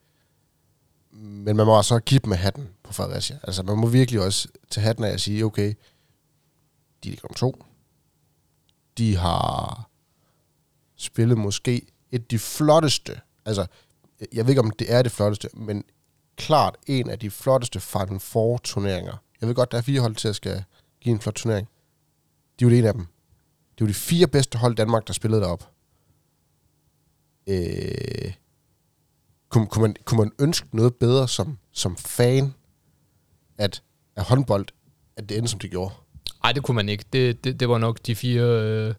[1.18, 3.39] Men man må også give med hatten på Fredericia.
[3.43, 5.74] Altså, man må virkelig også tage hatten af og sige, okay,
[7.03, 7.66] de er to.
[8.97, 9.89] De har
[10.95, 13.66] spillet måske et af de flotteste, altså,
[14.34, 15.84] jeg ved ikke, om det er det flotteste, men
[16.36, 19.18] klart en af de flotteste Final Four turneringer.
[19.41, 20.63] Jeg ved godt, der er fire hold til at skal
[21.01, 21.68] give en flot turnering.
[22.59, 23.07] De er jo en af dem.
[23.78, 25.72] Det var de fire bedste hold i Danmark, der spillede derop.
[27.47, 28.34] Øh,
[29.56, 32.53] kunne, kunne, man, kunne man ønske noget bedre som, som fan,
[33.58, 33.84] at,
[34.16, 34.66] at håndbold,
[35.18, 35.93] at det endte, som det gjorde?
[36.43, 37.06] Nej, det kunne man ikke.
[37.14, 38.93] Det, det, det var nok de fire øh,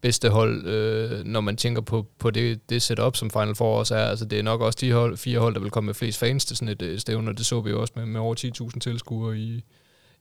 [0.00, 3.94] bedste hold, øh, når man tænker på, på det, det setup, som Final Four også
[3.94, 4.04] er.
[4.04, 6.44] Altså, det er nok også de hold, fire hold, der vil komme med flest fans
[6.44, 8.34] til sådan et øh, stævne, og det så vi jo også med, med over
[8.72, 9.64] 10.000 tilskuere i,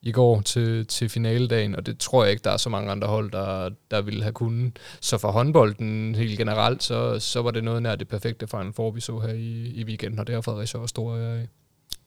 [0.05, 3.07] i går til, til finaledagen, og det tror jeg ikke, der er så mange andre
[3.07, 4.79] hold, der, der ville have kunnet.
[5.01, 8.91] Så for håndbolden helt generelt, så, så var det noget nær det perfekte Final Four,
[8.91, 11.47] vi så her i, i weekenden, og det har Fredericia også store af.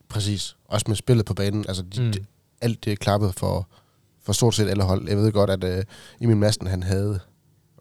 [0.09, 0.55] Præcis.
[0.65, 1.65] Også med spillet på banen.
[1.67, 2.11] Altså, de, mm.
[2.11, 2.19] de,
[2.61, 3.67] alt det klappet for,
[4.23, 5.07] for stort set alle hold.
[5.07, 5.83] Jeg ved godt, at uh,
[6.21, 7.19] Emil Madsen, han havde,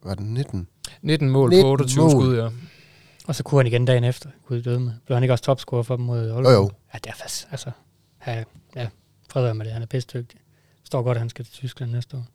[0.03, 0.69] var det 19?
[1.03, 2.11] 19 mål 19 på 28 mål.
[2.11, 2.49] skud, ja.
[3.27, 4.93] Og så kunne han igen dagen efter, Gud døde med.
[5.07, 6.45] Blev han ikke også topscorer for dem mod Aalborg?
[6.45, 6.71] Jo, jo.
[6.95, 7.71] Ja, det er fast, altså,
[8.27, 8.45] ja,
[8.77, 8.89] ja,
[9.31, 10.41] fred med det, han er pisse dygtig.
[10.81, 12.27] Forstår godt, at han skal til Tyskland næste år.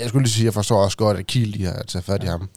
[0.00, 2.22] Jeg skulle lige sige, at jeg forstår også godt, at Kiel lige har taget fat
[2.22, 2.30] i ja.
[2.30, 2.48] ham.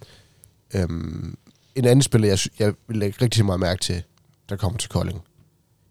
[0.75, 1.37] Øhm,
[1.75, 4.03] en anden spiller, jeg, jeg vil lægge rigtig meget mærke til,
[4.49, 5.23] der kommer til Kolding,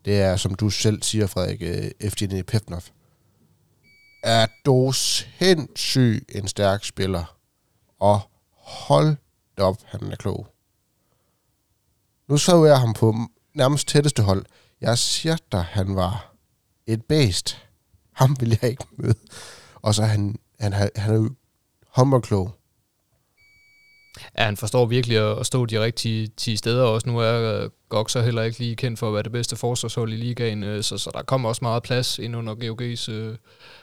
[0.05, 2.83] det er, som du selv siger, Frederik, øh, Evgeny Pevnov.
[4.23, 7.37] Er du sindssyg en stærk spiller,
[7.99, 8.21] og
[8.57, 9.17] hold
[9.57, 10.47] op, han er klog.
[12.29, 13.17] Nu så jeg ham på
[13.55, 14.45] nærmest tætteste hold.
[14.81, 16.35] Jeg siger dig, han var
[16.87, 17.69] et bæst.
[18.13, 19.15] Ham vil jeg ikke møde.
[19.83, 21.31] Og så er han, han, han er jo
[21.97, 22.55] hummerklog.
[24.39, 27.09] Ja, han forstår virkelig at stå de rigtige 10 steder også.
[27.09, 30.13] Nu er øh, GOG så heller ikke lige kendt for at være det bedste forsvarshold
[30.13, 33.37] i ligaen, øh, så, så der kommer også meget plads ind under GOG's øh,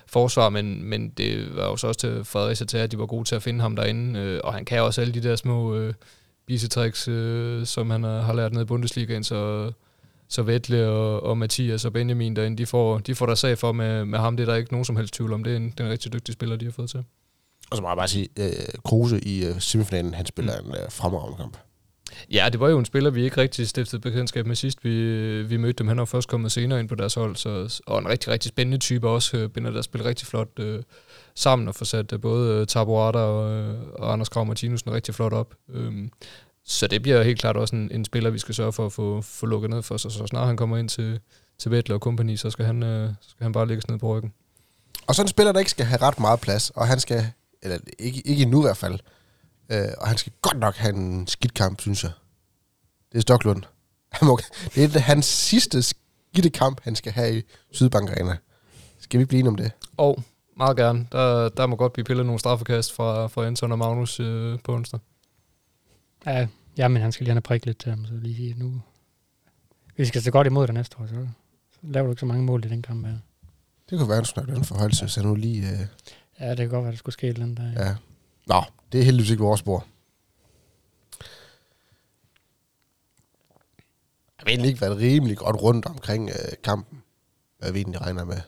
[0.08, 3.24] forsvar, men, men det var jo så også til Fredericia til, at de var gode
[3.28, 5.94] til at finde ham derinde, øh, og han kan også alle de der små øh,
[6.48, 9.72] bisetricks, øh, som han har, har lært ned i Bundesligaen, så,
[10.30, 13.72] så Vettle og, og Mathias og Benjamin derinde, de får, de får der sag for
[13.72, 15.70] med, med ham, det er der ikke nogen som helst tvivl om, det er en,
[15.70, 17.04] det er en rigtig dygtig spiller, de har fået til.
[17.72, 18.52] Og så må jeg bare sige, øh,
[18.86, 20.68] Kruse i øh, semifinalen, han spiller mm.
[20.68, 21.58] en øh, fremragende kamp.
[22.32, 24.84] Ja, det var jo en spiller, vi ikke rigtig stiftede bekendtskab med sidst.
[24.84, 25.88] Vi, vi mødte dem.
[25.88, 27.36] Han var først kommet senere ind på deres hold.
[27.36, 29.38] Så, og en rigtig, rigtig spændende type også.
[29.38, 30.84] Øh, binder der spiller rigtig flot øh,
[31.36, 35.16] sammen og får sat øh, både øh, Taboada og, øh, og Anders Krav Martinussen rigtig
[35.16, 35.56] flot op.
[35.74, 36.12] Øhm,
[36.70, 39.22] så det bliver helt klart også en, en spiller, vi skal sørge for at få,
[39.22, 39.98] få lukket ned for.
[39.98, 41.20] Så, så snart han kommer ind til,
[41.58, 44.34] til Vettel og kompagni, så skal han, øh, skal han bare lægges ned på ryggen.
[45.08, 47.78] Og så en spiller, der ikke skal have ret meget plads, og han skal, eller
[48.00, 49.00] ikke, ikke endnu i hvert fald,
[49.70, 52.12] øh, og han skal godt nok have en skidt kamp, synes jeg.
[53.12, 53.64] Det er Stoklund.
[54.76, 57.42] Det er hans sidste skidte kamp, han skal have i
[57.72, 58.38] Sydbank Arena.
[59.00, 59.72] Skal vi blive enige om det?
[59.98, 60.24] Og
[60.58, 61.08] meget gerne.
[61.12, 64.74] Der, der må godt blive pillet nogle straffekast fra, fra Anton og Magnus øh, på
[64.74, 65.00] onsdag.
[66.26, 66.48] Ja,
[66.78, 68.82] ja, men han skal lige have prik lidt til ham, så lige sige, nu...
[69.98, 71.28] Vi skal så godt imod det næste år, så,
[71.72, 73.18] så laver du ikke så mange mål i den kamp her.
[73.90, 75.72] Det kunne være, at du snakker den forholdelse, så nu lige...
[75.72, 75.88] Øh...
[76.40, 77.86] Ja, det kan godt være, der skulle ske et eller andet der.
[77.86, 77.96] Ja.
[78.48, 79.86] Nå, det er heldigvis ikke vores spor.
[84.38, 87.02] Jeg har egentlig ikke været rimelig godt rundt omkring øh, kampen,
[87.58, 88.42] hvad vi egentlig regner med.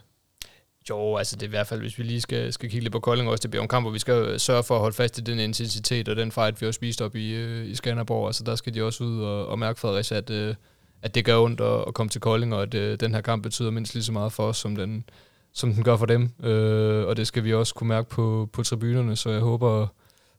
[0.90, 3.00] Jo, altså det er i hvert fald, hvis vi lige skal, skal kigge lidt på
[3.00, 5.18] Kolding også, det bliver en kamp, hvor vi skal øh, sørge for at holde fast
[5.18, 8.28] i den intensitet og den fight, vi har spist op i, øh, i Skanderborg.
[8.28, 10.56] Altså der skal de også ud og, og mærke Fredericia, at, øh,
[11.02, 13.44] at det gør ondt at, at komme til Kolding, og at øh, den her kamp
[13.44, 15.06] betyder mindst lige så meget for os, som den,
[15.54, 16.30] som den gør for dem.
[16.44, 19.88] Øh, og det skal vi også kunne mærke på, på tribunerne, så jeg håber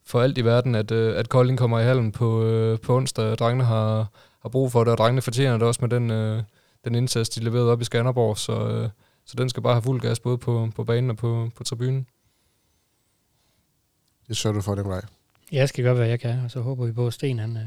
[0.07, 3.37] for alt i verden, at, øh, at Kolding kommer i halen på, øh, på onsdag.
[3.37, 4.07] Drengene har,
[4.43, 6.43] har brug for det, og drengene fortjener det også med den, øh,
[6.85, 8.89] den indsats, de leverede op i Skanderborg, så, øh,
[9.25, 12.07] så den skal bare have fuld gas både på, på banen og på, på tribunen.
[14.29, 15.01] Det sørger du for dem, vej.
[15.53, 17.63] Jeg skal gøre, hvad jeg kan, og så håber vi på, at Sten, han, øh,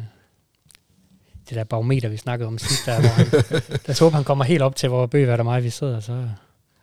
[1.49, 3.25] det der barometer, vi snakkede om sidst, der, hvor han,
[3.87, 6.27] der håber, han kommer helt op til, hvor Bøgeværd og mig, vi sidder, så,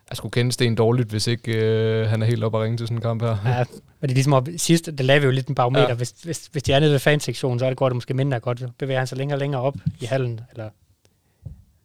[0.09, 2.87] jeg skulle kende Sten dårligt, hvis ikke øh, han er helt op at ringe til
[2.87, 3.37] sådan en kamp her.
[3.45, 3.63] Ja,
[3.99, 5.87] men det er ligesom, at sidst, der lavede vi jo lidt en barometer.
[5.87, 5.93] Ja.
[5.93, 8.39] Hvis, hvis, hvis de er nede ved fansektionen, så er det godt, det måske mindre
[8.39, 8.59] godt.
[8.59, 10.69] Så bevæger han sig længere og længere op i hallen, eller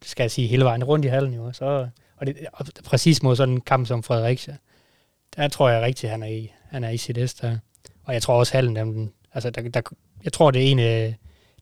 [0.00, 1.52] det skal jeg sige, hele vejen rundt i hallen jo.
[1.52, 1.88] Så,
[2.20, 4.56] og det og præcis mod sådan en kamp som Fredericia.
[5.36, 7.58] Der tror jeg rigtigt, at han er i, han er i sit S der.
[8.04, 9.80] Og jeg tror også hallen, dem, altså der, der,
[10.24, 11.16] jeg tror, det er en af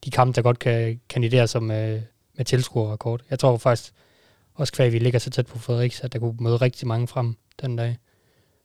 [0.05, 2.03] de kampe, der godt kan kandidere som øh,
[2.35, 3.21] med tilskuerrekord.
[3.31, 3.93] Jeg tror faktisk,
[4.55, 7.37] også kvæg, vi ligger så tæt på Frederiks, at der kunne møde rigtig mange frem
[7.63, 7.97] den dag.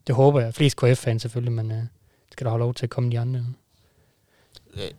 [0.07, 0.53] Det håber jeg.
[0.53, 1.83] Flest KF-fans selvfølgelig, men øh,
[2.31, 3.45] skal der holde lov til at komme de andre.
[4.73, 4.91] Øh,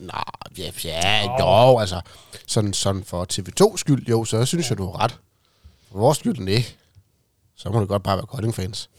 [0.00, 0.22] nej,
[0.58, 2.00] ja, ja, jo, altså,
[2.46, 5.18] sådan, sådan for TV2 skyld, jo, så synes jeg, du har ret.
[5.90, 6.76] For vores skyld, ikke.
[7.54, 8.90] Så må det godt bare være Kolding-fans.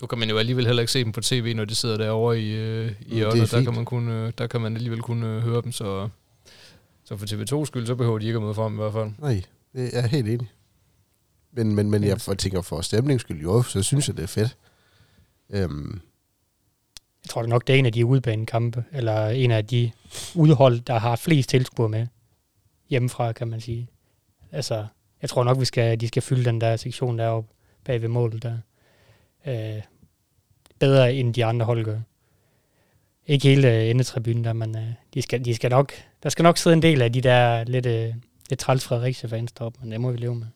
[0.00, 2.40] Nu kan man jo alligevel heller ikke se dem på tv, når de sidder derovre
[2.40, 3.50] i, øh, i hjørnet.
[3.50, 6.08] Der kan, man kun, øh, der kan man alligevel kun øh, høre dem, så,
[7.04, 9.10] så for TV2 skyld, så behøver de ikke at møde frem i hvert fald.
[9.18, 9.42] Nej,
[9.72, 10.50] det er helt enig.
[11.52, 14.56] Men, men, men jeg tænker for stemningens skyld, jo, så synes jeg, det er fedt.
[15.50, 16.00] Øhm.
[17.24, 19.90] Jeg tror det nok, det er en af de udbanekampe, eller en af de
[20.34, 22.06] udhold, der har flest tilskuere med
[22.90, 23.88] hjemmefra, kan man sige.
[24.52, 24.86] Altså,
[25.26, 27.50] jeg tror nok, vi skal, de skal fylde den der sektion deroppe
[27.84, 28.58] bag ved målet der.
[29.46, 29.82] Øh,
[30.78, 31.98] bedre, end de andre hold gør.
[33.26, 34.82] Ikke hele øh, endetribunen der, men øh,
[35.14, 37.86] de skal, de skal nok, der skal nok sidde en del af de der lidt,
[37.86, 38.14] øh,
[38.50, 40.46] lidt træls Fredericia-fans deroppe, men det må vi leve med.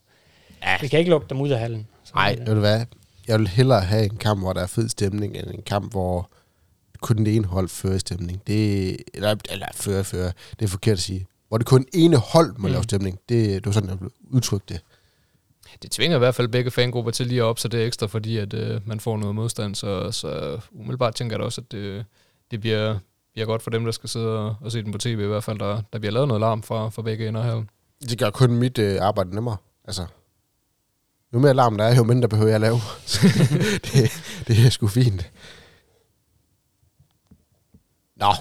[0.63, 0.77] Ja.
[0.81, 1.87] Vi kan ikke lukke dem ud af hallen.
[2.15, 2.85] Nej, det- ved du hvad?
[3.29, 6.31] Jeg vil hellere have en kamp, hvor der er fed stemning, end en kamp, hvor
[7.01, 8.43] kun den ene hold fører stemning.
[8.47, 10.33] Det, eller, eller fører, fører.
[10.59, 11.27] Det er forkert at sige.
[11.51, 12.73] Hvor det kun ene hold må mm.
[12.73, 13.19] Lave stemning.
[13.29, 14.81] Det, det var sådan, jeg ville udtrykke det.
[15.83, 18.55] Det tvinger i hvert fald begge fangrupper til lige at opsætte det ekstra, fordi at
[18.55, 22.05] øh, man får noget modstand, så, så umiddelbart tænker jeg da også, at det,
[22.51, 22.99] det bliver,
[23.33, 25.45] bliver godt for dem, der skal sidde og, og se den på tv i hvert
[25.45, 25.59] fald.
[25.59, 27.63] Der, der bliver lavet noget larm fra, fra begge ender her.
[28.01, 29.57] Det gør kun mit øh, arbejde nemmere.
[29.85, 30.07] Altså,
[31.35, 32.77] jo mere larm der er, jo mindre behøver jeg at lave.
[33.87, 34.11] Det,
[34.49, 35.31] det er sgu fint.
[38.17, 38.33] Nå,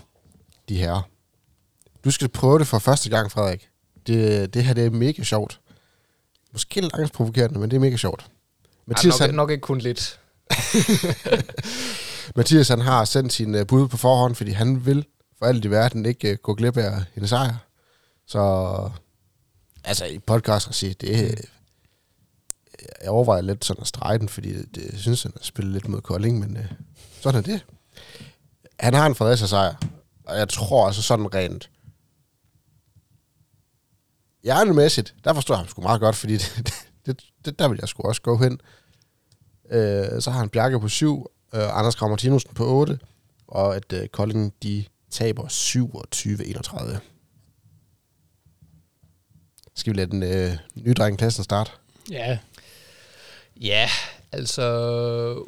[0.70, 1.10] de her.
[2.04, 3.70] Du skal prøve det for første gang, Frederik.
[4.08, 5.60] Det, det her det er mega sjovt.
[6.52, 8.22] Måske lidt angstprovokerende, men det er mega sjovt.
[8.22, 8.30] Ej,
[8.86, 10.20] Mathias, nok, han, nok ikke kun lidt.
[12.36, 15.06] Mathias han har sendt sin uh, bud på forhånd, fordi han vil
[15.40, 17.56] for alt i verden ikke uh, gå glip af hendes sejr.
[18.28, 18.92] Så
[19.84, 21.36] altså i podcast sige, det
[23.02, 25.74] jeg overvejer lidt sådan at strege den, fordi det, det jeg synes, han har spillet
[25.74, 26.66] lidt mod Kolding, men uh,
[27.22, 27.66] sådan er det.
[28.80, 29.76] Han har en Fredericia sejr,
[30.26, 31.70] og jeg tror altså sådan rent
[34.44, 36.74] hjernemæssigt, der forstår jeg ham sgu meget godt, fordi det,
[37.06, 38.62] det, det, der vil jeg sgu også gå hen.
[39.72, 43.00] Øh, så har han Bjarke på 7, øh, Anders Krav Martinussen på 8,
[43.48, 46.98] og at øh, Kolding, de taber 27-31.
[49.76, 51.72] Skal vi lade den øh, nye dreng klassen starte?
[52.12, 52.38] Ja,
[53.62, 53.90] Ja,
[54.32, 54.64] altså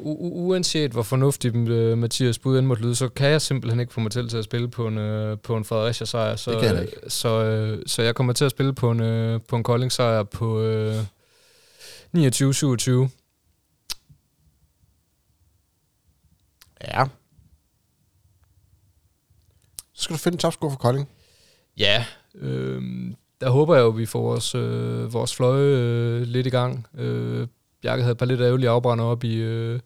[0.00, 3.92] u- uanset hvor fornuftigt uh, Mathias bud end måtte lyde, så kan jeg simpelthen ikke
[3.92, 6.36] få mig til til at spille på en, uh, på en Fredericia sejr.
[6.36, 6.96] Så, Det kan jeg ikke.
[7.08, 7.28] Så,
[7.78, 9.00] uh, så jeg kommer til at spille på en,
[9.34, 11.00] uh, på en Kolding sejr på uh,
[12.16, 13.08] 29-27.
[16.84, 17.04] Ja.
[19.94, 21.08] Så skal du finde en topscore for Kolding.
[21.76, 22.04] Ja,
[22.34, 22.82] øh,
[23.40, 26.86] der håber jeg jo, at vi får vores, øh, vores fløje øh, lidt i gang.
[26.94, 27.46] Øh,
[27.82, 29.80] Bjarke havde et par lidt ærgerlige afbrænder op i, øh,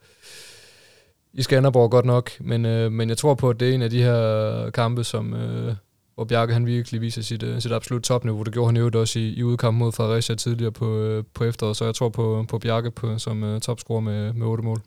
[1.33, 3.91] i Skanderborg godt nok, men, øh, men jeg tror på, at det er en af
[3.91, 5.75] de her kampe, som, øh,
[6.15, 8.43] hvor Bjarke han virkelig viser sit, øh, sit absolut topniveau.
[8.43, 11.77] Det gjorde han jo også i, i udkampen mod Fredericia tidligere på, øh, på efteråret,
[11.77, 14.81] så jeg tror på, på Bjarke på, som øh, topscorer med, med 8 mål.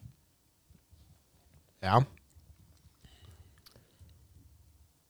[1.84, 1.96] Ja.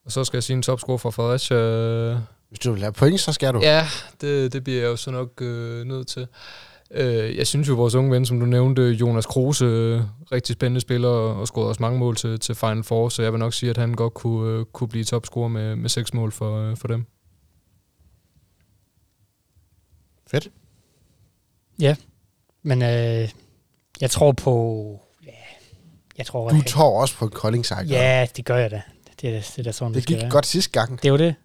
[0.06, 1.58] Og så skal jeg sige en topscorer fra Fredericia.
[1.58, 2.18] øh,
[2.50, 3.60] Hvis du vil have point, så skal du.
[3.60, 3.88] Ja,
[4.22, 6.28] det, det bliver jeg jo så nok øh, nødt til.
[6.92, 10.82] Øh, jeg synes jo, vores unge ven, som du nævnte, Jonas Kruse, øh, rigtig spændende
[10.82, 13.70] spiller og scorede også mange mål til, til Final Four, så jeg vil nok sige,
[13.70, 16.88] at han godt kunne, øh, kunne blive topscorer med, med seks mål for, øh, for
[16.88, 17.06] dem.
[20.32, 20.52] Fedt.
[22.64, 23.30] men øh,
[24.02, 25.00] jeg tror på...
[25.26, 25.32] Ja,
[26.18, 26.50] jeg tror...
[26.50, 27.84] Du at- tår også på Kolding sejr.
[27.84, 28.82] Ja, det gør jeg da.
[29.22, 31.02] Det er, det er da sådan, det, Det gik godt sidste gang.
[31.02, 31.36] Det er jo det.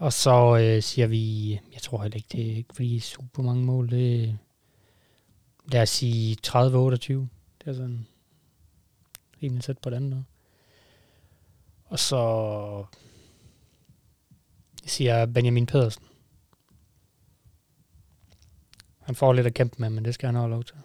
[0.00, 3.64] Og så øh, siger vi, jeg tror heller ikke, det er ikke fordi super mange
[3.64, 3.90] mål.
[3.90, 4.38] Det,
[5.72, 6.52] lad os sige 30-28.
[6.52, 7.28] Det
[7.66, 8.06] er sådan
[9.42, 10.24] rimelig tæt på den andet.
[11.84, 12.84] Og så
[14.86, 16.02] siger Benjamin Pedersen.
[19.00, 20.76] Han får lidt at kæmpe med, men det skal han have lov til.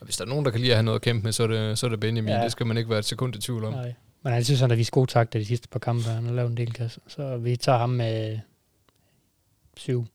[0.00, 1.42] Og hvis der er nogen, der kan lide at have noget at kæmpe med, så
[1.42, 2.28] er det, så er det Benjamin.
[2.28, 2.36] Ja.
[2.38, 2.44] Ja.
[2.44, 3.72] Det skal man ikke være et sekund i tvivl om.
[3.72, 3.94] Nej.
[4.22, 6.02] Men han synes, han har vist gode takter de sidste par kampe.
[6.02, 7.00] Han har lavet en del kasser.
[7.06, 8.38] Så vi tager ham med
[9.76, 10.06] syv.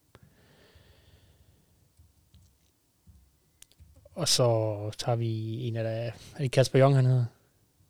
[4.16, 5.28] Og så tager vi
[5.68, 5.92] en af der...
[5.92, 7.26] Er det Kasper Jong, han hedder?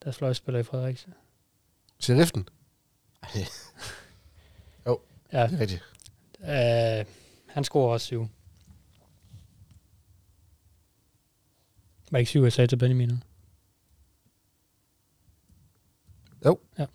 [0.03, 1.13] Der er fløjspiller i Fredericia.
[1.99, 2.49] Seriften.
[5.33, 5.83] Ja, Det er rigtigt.
[6.39, 7.05] øh,
[7.53, 8.27] han scorer også syv.
[12.11, 13.09] Var ikke syv, jeg sagde til Benjamin?
[13.09, 13.17] nu?
[16.45, 16.59] Jo.
[16.79, 16.85] Ja.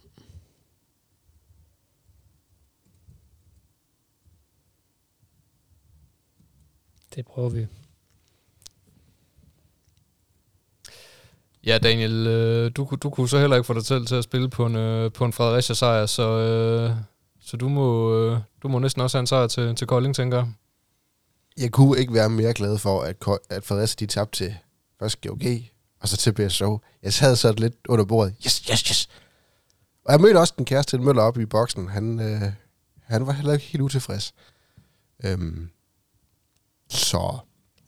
[7.15, 7.67] Det prøver vi.
[11.67, 14.49] Ja, Daniel, øh, du, du kunne så heller ikke få dig selv til at spille
[14.49, 16.97] på en, øh, på en Fredericia sejr, så, øh,
[17.41, 20.37] så du, må, øh, du må næsten også have en sejr til, til Kolding, tænker
[20.39, 20.47] jeg.
[21.57, 23.17] Jeg kunne ikke være mere glad for, at,
[23.51, 24.55] at Fredericia de tabte til
[24.99, 25.43] først GOG,
[26.01, 26.79] og så til BSO.
[27.03, 28.35] Jeg sad så lidt under bordet.
[28.47, 29.09] Yes, yes, yes.
[30.09, 31.89] Og jeg mødte også den kæreste til Møller op i boksen.
[31.89, 32.53] Han, øh,
[33.03, 34.35] han var heller ikke helt utilfreds.
[35.25, 35.71] Øhm,
[36.89, 37.39] så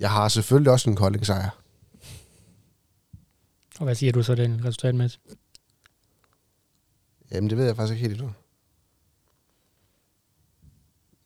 [0.00, 1.50] jeg har selvfølgelig også en Kolding sejr.
[3.78, 5.24] Og hvad siger du så, den resultatmæssigt?
[7.30, 8.34] Jamen, det ved jeg faktisk ikke helt endnu.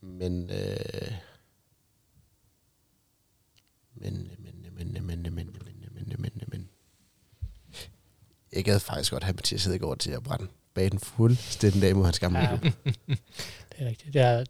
[0.00, 1.12] Men, øh,
[3.94, 5.52] men, men, men, men, men, men, men,
[5.94, 6.68] men, men, men, men.
[8.52, 12.18] jeg gad faktisk godt have Mathias Hedegaard til at brænde banen fuldstændig af mod hans
[12.18, 12.56] gamle Ja.
[12.56, 12.72] klub.
[13.72, 14.14] Det er rigtigt.
[14.14, 14.44] Det er,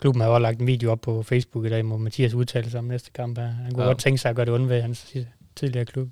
[0.00, 2.78] klubben har også lagt en video op på Facebook i dag, hvor Mathias udtaler sig
[2.78, 3.38] om næste kamp.
[3.38, 3.46] her.
[3.46, 3.88] Han kunne Ja.
[3.88, 5.14] godt tænke sig at gøre det ondt ved hans
[5.56, 6.08] tidligere klub.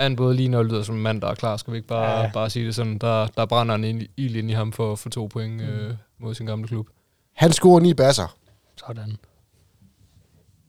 [0.00, 1.56] Han både lige og lyder som en mand, der er klar.
[1.56, 2.30] Skal vi ikke bare, ja.
[2.32, 2.98] Bare sige det sådan?
[2.98, 6.46] Der, der brænder en ild ind i ham for, for to point øh, mod sin
[6.46, 6.86] gamle klub.
[7.32, 8.36] Han scorer ni basser.
[8.76, 9.16] Sådan.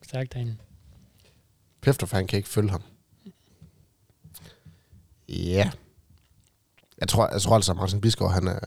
[0.03, 0.55] Stærkt derinde.
[1.82, 2.82] Peftoff, han kan ikke følge ham.
[5.30, 5.72] Ja.
[7.01, 8.59] Jeg tror, jeg tror altså, at Martin Bisgaard, han er,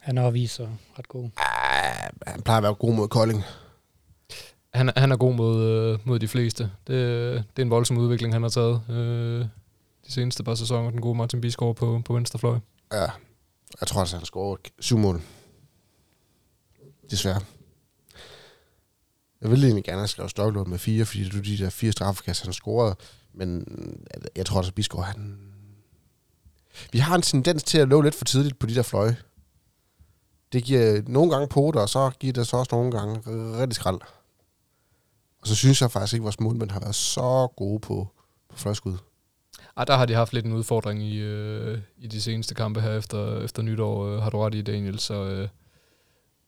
[0.00, 0.68] Han har vist sig
[0.98, 1.30] ret god.
[1.36, 3.42] ah, han plejer at være god mod Kolding.
[4.74, 6.70] Han, han er god mod, øh, mod de fleste.
[6.86, 6.96] Det,
[7.56, 9.40] det er en voldsom udvikling, han har taget øh,
[10.06, 10.90] de seneste par sæsoner.
[10.90, 12.58] Den gode Martin Bisgaard på, på venstre fløj.
[12.92, 13.06] Ja.
[13.80, 15.22] Jeg tror altså, han scorer syv mål.
[17.10, 17.40] Desværre.
[19.40, 22.44] Jeg ville egentlig gerne have skrevet Stokkelund med fire, fordi du de der fire straffekast,
[22.44, 22.96] han scorede.
[23.32, 23.66] Men
[24.36, 25.53] jeg tror altså, Bisgaard, han...
[26.92, 29.16] Vi har en tendens til at lå lidt for tidligt på de der fløje.
[30.52, 33.20] Det giver nogle gange poter, og så giver det så også nogle gange
[33.60, 34.00] rigtig skrald.
[35.42, 38.08] Og så synes jeg faktisk ikke, at vores målmænd har været så gode på,
[38.48, 38.96] på fløjskud.
[39.76, 42.92] Ej, der har de haft lidt en udfordring i, øh, i de seneste kampe her
[42.92, 44.98] efter, efter nytår, øh, har du ret i, Daniel.
[44.98, 45.48] Så, øh,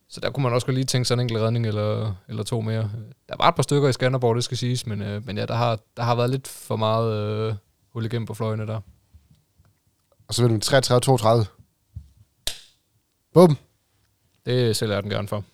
[0.08, 2.60] så der kunne man også godt lige tænke sådan en enkelt redning eller, eller to
[2.60, 2.90] mere.
[3.28, 5.54] Der var et par stykker i Skanderborg, det skal siges, men, øh, men ja, der
[5.54, 7.54] har, der har været lidt for meget øh,
[7.92, 8.80] hul igennem på fløjene der.
[10.28, 11.46] Og så vil vi 33-32.
[13.32, 13.58] Bum!
[14.46, 15.44] Det sælger jeg den gerne for.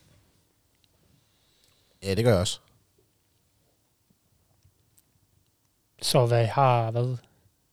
[2.03, 2.59] Ja, det gør jeg også.
[6.03, 7.17] Så hvad har hvad?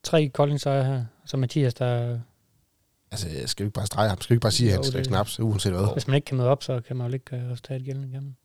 [0.04, 1.06] Tre Kolding sejre her.
[1.26, 2.20] Så Mathias, der,
[3.12, 4.22] Altså, skal vi ikke bare strege ham?
[4.22, 5.94] Skal vi ikke bare sige, at han skal snaps, uanset hvad?
[5.94, 8.36] hvis man ikke kan møde op, så kan man jo ikke gøre resultatet gældende igen.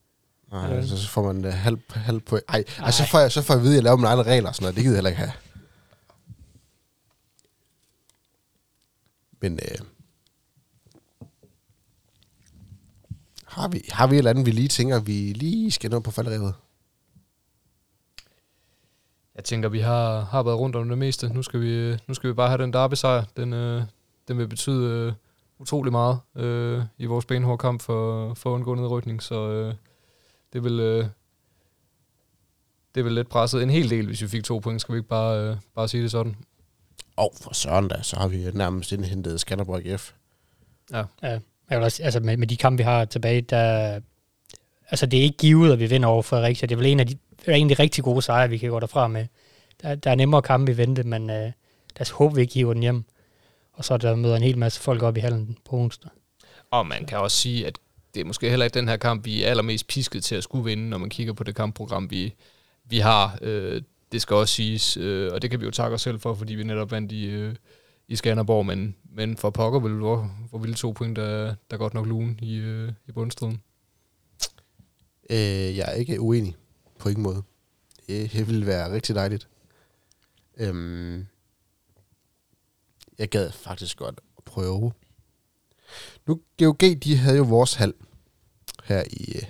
[0.51, 2.35] Nej, Eller- så, så får man uh, halv, halv på...
[2.35, 2.63] Ej, ej.
[2.79, 2.91] Ej.
[2.91, 4.55] så, får jeg, så får jeg at vide, at jeg laver mine egne regler og
[4.55, 4.75] sådan noget.
[4.75, 5.31] Det gider jeg heller ikke have.
[9.45, 9.77] Men øh,
[13.45, 16.11] har, vi, har vi et eller andet, vi lige tænker, vi lige skal nå på
[16.11, 16.53] falderevet?
[19.35, 21.29] Jeg tænker, vi har, har været rundt om det meste.
[21.29, 23.23] Nu skal vi, nu skal vi bare have den derby-sejr.
[23.37, 23.83] Den, øh,
[24.27, 25.13] den vil betyde øh,
[25.59, 29.23] utrolig meget øh, i vores benhårde kamp for, for at undgå nedrykning.
[29.23, 29.73] Så øh,
[30.53, 30.79] det vil...
[30.79, 31.05] Øh,
[32.95, 34.81] det er vel lidt presset en hel del, hvis vi fik to point.
[34.81, 36.35] Skal vi ikke bare, øh, bare sige det sådan?
[37.15, 40.11] Og for søren da, så har vi nærmest indhentet Skanderborg IF.
[40.91, 43.99] Ja, jeg vil også, altså med, med de kampe, vi har tilbage, der,
[44.89, 46.67] altså det er ikke givet, at vi vinder over Fredericia.
[46.67, 48.69] Det er vel en af de, det en af de rigtig gode sejre, vi kan
[48.69, 49.27] gå derfra med.
[49.81, 52.73] Der, der er nemmere kampe i vente, men øh, lad os håbe, vi ikke hiver
[52.73, 53.03] den hjem.
[53.73, 56.11] Og så er der møder en hel masse folk op i hallen på onsdag.
[56.71, 57.79] Og man kan også sige, at
[58.13, 60.65] det er måske heller ikke den her kamp, vi er allermest pisket til at skulle
[60.65, 62.33] vinde, når man kigger på det kampprogram, vi,
[62.85, 63.37] vi har.
[63.41, 63.81] Øh,
[64.15, 66.55] det skal også siges, øh, og det kan vi jo takke os selv for, fordi
[66.55, 67.55] vi netop vandt i, øh,
[68.07, 71.93] i Skanderborg, men, men for pokker vil hvor, hvor vilde to point, der, der godt
[71.93, 73.61] nok lune i, øh, i bundstriden.
[75.29, 76.55] Øh, jeg er ikke uenig
[76.99, 77.43] på ingen måde.
[78.07, 79.47] Det, det ville være rigtig dejligt.
[80.57, 81.25] Øhm,
[83.17, 84.93] jeg gad faktisk godt at prøve.
[86.27, 87.93] Nu, GOG, de havde jo vores hal
[88.83, 89.43] her i øh,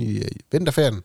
[0.00, 1.02] i, øh, i vinterferien.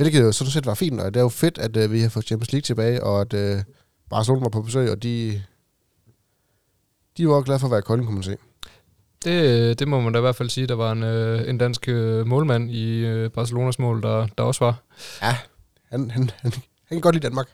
[0.00, 2.08] Hvilket jo sådan set var fint, og det er jo fedt, at øh, vi har
[2.08, 3.62] fået Champions League tilbage, og at øh,
[4.10, 5.42] Barcelona var på besøg, og de,
[7.16, 8.36] de var også glade for at være i Kolding, kunne man se.
[9.24, 11.88] Det, det må man da i hvert fald sige, der var en, øh, en dansk
[11.88, 14.82] øh, målmand i øh, Barcelonas mål, der, der også var.
[15.22, 15.36] Ja,
[15.90, 17.48] han, han, han, han kan godt lide Danmark.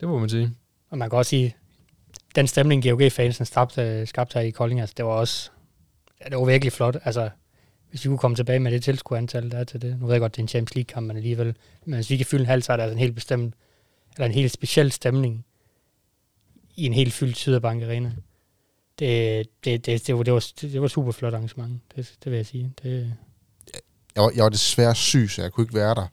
[0.00, 0.50] Det må man sige.
[0.90, 1.56] Og man kan også sige,
[2.34, 5.50] den stemning, GOG-fansen skabte, skabte her i Kolding, altså det var også,
[6.20, 6.96] ja, det var virkelig flot.
[7.04, 7.30] Altså,
[7.94, 10.00] hvis vi kunne komme tilbage med det tilskuerantal, der er til det.
[10.00, 11.54] Nu ved jeg godt, det er en Champions League-kamp, men alligevel.
[11.84, 13.54] Men hvis vi kan fylde en halv, så er der altså en helt bestemt,
[14.16, 15.44] eller en helt speciel stemning
[16.76, 18.12] i en helt fyldt Sydbank Arena.
[18.98, 22.36] Det, det, det, det, var, det, var, det var super flot arrangement, det, det vil
[22.36, 22.72] jeg sige.
[22.82, 23.12] Det,
[24.14, 26.06] Jeg var, jeg var desværre syg, så jeg kunne ikke være der.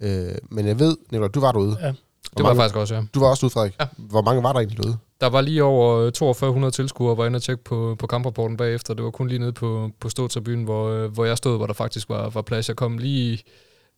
[0.00, 1.76] Øh, men jeg ved, Nicolai, du var derude.
[1.80, 1.86] Ja.
[1.86, 1.96] Det
[2.32, 3.02] Hvor var mange- faktisk også, ja.
[3.14, 3.74] Du var også ude, Frederik.
[3.80, 3.86] Ja.
[3.96, 4.98] Hvor mange var der egentlig derude?
[5.20, 8.94] Der var lige over øh, 4200 tilskuere, var inde og tjekke på, på kamprapporten bagefter.
[8.94, 11.74] Det var kun lige nede på, på ståtribunen, hvor, øh, hvor jeg stod, hvor der
[11.74, 12.68] faktisk var, var plads.
[12.68, 13.42] Jeg kom lige,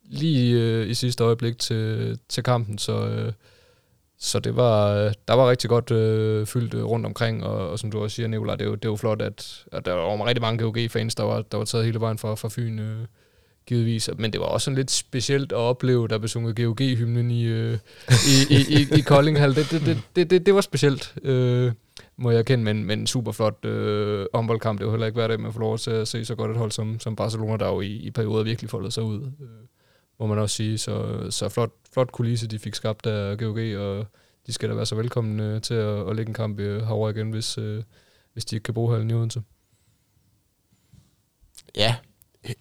[0.03, 3.33] lige øh, i sidste øjeblik til, til kampen, så, øh,
[4.19, 7.91] så det var, øh, der var rigtig godt øh, fyldt rundt omkring, og, og som
[7.91, 10.25] du også siger, Nicolaj, det er jo, det er jo flot, at, at der var
[10.25, 13.05] rigtig mange GOG-fans, der var, der var taget hele vejen fra, fra Fyn, øh,
[13.65, 14.09] givetvis.
[14.17, 17.77] Men det var også sådan lidt specielt at opleve, der blev sunget GOG-hymnen i, øh,
[18.09, 21.71] i, i, i, i Det, det, det, det, det, det var specielt, øh,
[22.17, 24.79] må jeg kende, men, men super flot øh, håndboldkamp.
[24.79, 26.57] Det var heller ikke hver dag, man får lov til at se så godt et
[26.57, 29.21] hold som, som Barcelona, der jo i, i perioder virkelig foldede sig ud.
[29.41, 29.47] Øh,
[30.19, 30.77] må man også sige.
[30.77, 34.05] Så, så flot, flot kulisse, de fik skabt af GOG, og
[34.47, 36.85] de skal da være så velkomne øh, til at, at lægge en kamp øh, i
[36.85, 37.83] Havre igen, hvis, øh,
[38.33, 39.43] hvis de ikke kan bruge hallen i Odense.
[41.75, 41.95] Ja,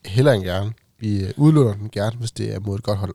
[0.06, 0.72] heller end gerne.
[1.00, 3.14] Vi øh, udlåner den gerne, hvis det er mod et godt hold.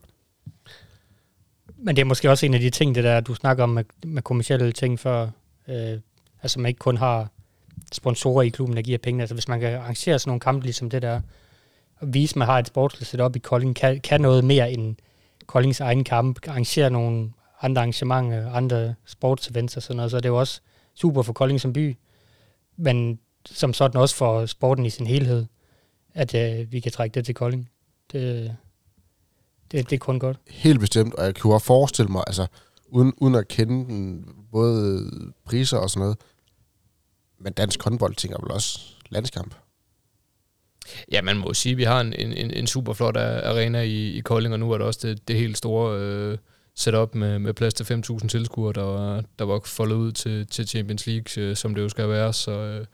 [1.76, 3.84] Men det er måske også en af de ting, det der, du snakker om med,
[4.04, 5.30] med kommersielle ting før.
[5.68, 6.00] Øh,
[6.42, 7.28] altså man ikke kun har
[7.92, 9.20] sponsorer i klubben, der giver penge.
[9.20, 11.20] Altså hvis man kan arrangere sådan nogle kampe ligesom det der,
[11.96, 14.96] og vise, at man har et sportsligt setup i Kolding, kan, kan noget mere end
[15.46, 17.32] Koldings egen kamp, arrangere nogle
[17.62, 20.60] andre arrangementer, andre sportsevents og sådan noget, så det er jo også
[20.94, 21.96] super for Kolding som by,
[22.76, 25.46] men som sådan også for sporten i sin helhed,
[26.14, 27.70] at øh, vi kan trække det til Kolding.
[28.12, 28.56] Det,
[29.72, 30.36] det, det er kun godt.
[30.46, 32.46] Helt bestemt, og jeg kunne også forestille mig, altså
[32.88, 35.10] uden, uden at kende den, både
[35.44, 36.18] priser og sådan noget,
[37.38, 38.80] men dansk håndbold tænker vel også
[39.10, 39.54] landskamp.
[41.12, 44.20] Ja, man må sige, at vi har en, en, en super flot arena i, i
[44.20, 46.38] Kolding, og nu er der også det, det helt store øh,
[46.74, 50.68] setup med, med plads til 5.000 tilskuere, der var, der var foldet ud til, til
[50.68, 52.32] Champions League, øh, som det jo skal være.
[52.32, 52.86] Så, øh,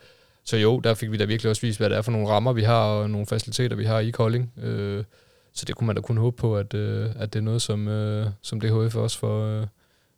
[0.45, 2.53] så jo, der fik vi da virkelig også vist, hvad det er for nogle rammer,
[2.53, 4.53] vi har, og nogle faciliteter, vi har i Kolding.
[4.57, 5.05] Øh,
[5.53, 7.89] så det kunne man da kun håbe på, at, øh, at det er noget, som,
[7.89, 9.67] øh, som DHF også får, øh,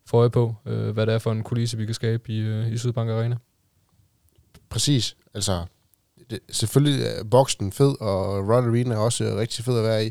[0.06, 2.72] får øje på, øh, hvad det er for en kulisse, vi kan skabe i, øh,
[2.72, 3.36] i Sydbank Arena.
[4.68, 5.16] Præcis.
[5.34, 5.64] Altså,
[6.30, 10.06] det, selvfølgelig er boksen fed, og Royal Arena er også øh, rigtig fed at være
[10.06, 10.10] i,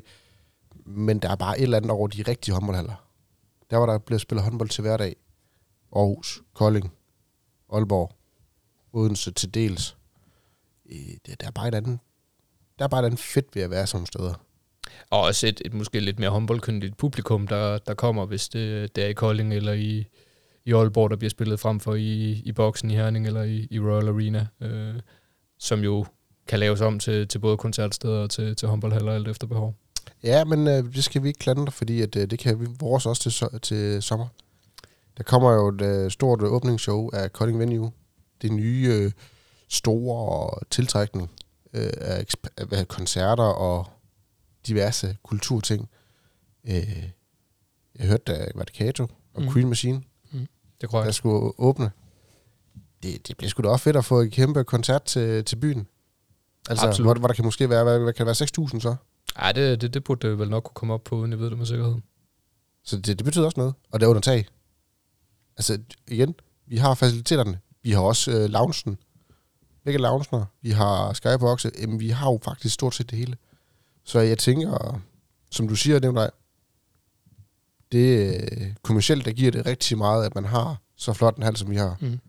[0.86, 3.08] men der er bare et eller andet over de rigtige håndboldhaller.
[3.70, 5.16] Der var der blevet spillet håndbold til hverdag.
[5.96, 6.94] Aarhus, Kolding,
[7.74, 8.12] Aalborg,
[8.94, 9.98] Odense til dels.
[11.26, 12.00] Det, der er bare et andet,
[12.80, 14.34] der er bare et andet fedt ved at være sådan steder.
[15.10, 19.04] Og også et, et måske lidt mere håndboldkyndigt publikum, der, der kommer, hvis det, det
[19.04, 20.08] er i Kolding eller i,
[20.66, 23.80] i Aalborg, der bliver spillet frem for i, i boksen i Herning eller i, i
[23.80, 24.96] Royal Arena, øh,
[25.60, 26.06] som jo
[26.48, 29.76] kan laves om til, til både koncertsteder og til, til håndboldhaller alt efter behov.
[30.24, 33.06] Ja, men øh, det skal vi ikke klandre, fordi at, øh, det kan vi vores
[33.06, 34.28] også til, til sommer.
[35.18, 37.92] Der kommer jo et øh, stort åbningsshow af Kolding Venue.
[38.42, 39.12] Det nye øh,
[39.74, 41.32] store tiltrækning
[41.74, 42.26] øh, af,
[42.72, 43.88] af koncerter og
[44.68, 45.90] diverse kulturting.
[46.68, 47.10] Øh,
[48.00, 49.52] jeg hørte, der var det Kato og mm.
[49.52, 50.48] Queen Machine, mm.
[50.82, 51.92] det der skulle åbne.
[53.04, 55.88] Det, det bliver sgu da også fedt at få et kæmpe koncert til, til byen.
[56.70, 58.96] Altså, hvor, hvor der kan måske være, hvad, hvad kan det være, 6.000 så?
[59.38, 61.50] Nej, det, det, det burde det vel nok kunne komme op på, uden jeg ved
[61.50, 61.96] det med sikkerhed.
[62.84, 64.46] Så det, det betyder også noget, og det er under tag.
[65.58, 67.60] Altså, igen, vi har faciliteterne.
[67.84, 68.98] Vi har også øh, loungen.
[69.84, 70.46] Hvilke lounger?
[70.62, 71.72] Vi har skyboxe.
[71.82, 73.38] Jamen, vi har jo faktisk stort set det hele.
[74.04, 75.02] Så jeg tænker,
[75.52, 76.30] som du siger, det
[77.92, 81.56] det øh, kommercielt, der giver det rigtig meget, at man har så flot en hal,
[81.56, 82.20] som vi har, mm.